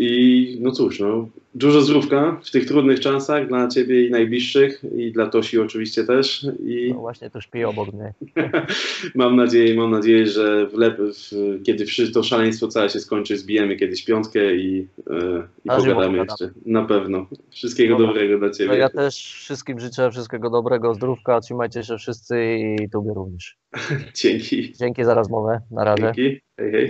I 0.00 0.58
no 0.60 0.70
cóż, 0.70 1.00
no, 1.00 1.28
dużo 1.54 1.80
zdrówka 1.80 2.40
w 2.44 2.50
tych 2.50 2.66
trudnych 2.66 3.00
czasach 3.00 3.48
dla 3.48 3.68
Ciebie 3.68 4.06
i 4.06 4.10
najbliższych 4.10 4.84
i 4.96 5.12
dla 5.12 5.26
Tosi 5.26 5.58
oczywiście 5.58 6.04
też 6.04 6.46
i 6.66 6.90
No 6.94 7.00
właśnie 7.00 7.30
tu 7.30 7.40
śpi 7.40 7.64
obok 7.64 7.88
mnie. 7.92 8.14
mam 9.14 9.36
nadzieję, 9.36 9.74
mam 9.74 9.90
nadzieję, 9.90 10.26
że 10.26 10.66
w 10.66 10.74
lep, 10.74 10.98
w, 11.00 11.62
kiedy 11.62 11.84
to 12.14 12.22
szaleństwo 12.22 12.68
całe 12.68 12.90
się 12.90 13.00
skończy, 13.00 13.38
zbijemy 13.38 13.76
kiedyś 13.76 14.04
piątkę 14.04 14.56
i, 14.56 14.88
e, 15.10 15.42
i 15.64 15.68
pogadamy. 15.68 16.18
jeszcze. 16.18 16.50
Na 16.66 16.84
pewno. 16.84 17.26
Wszystkiego 17.50 17.94
Dobra. 17.94 18.06
dobrego 18.06 18.38
dla 18.38 18.50
Ciebie. 18.50 18.70
No 18.70 18.74
ja 18.74 18.88
też 18.88 19.16
wszystkim 19.16 19.80
życzę 19.80 20.10
wszystkiego 20.10 20.50
dobrego, 20.50 20.94
zdrówka, 20.94 21.40
trzymajcie 21.40 21.84
się 21.84 21.98
wszyscy 21.98 22.58
i 22.82 22.90
Tobie 22.90 23.10
również. 23.14 23.56
Dzięki. 24.22 24.72
Dzięki 24.72 25.04
za 25.04 25.14
rozmowę, 25.14 25.60
na 25.70 25.84
razie. 25.84 26.02
Dzięki. 26.02 26.40
Hej, 26.60 26.72
hej. 26.72 26.88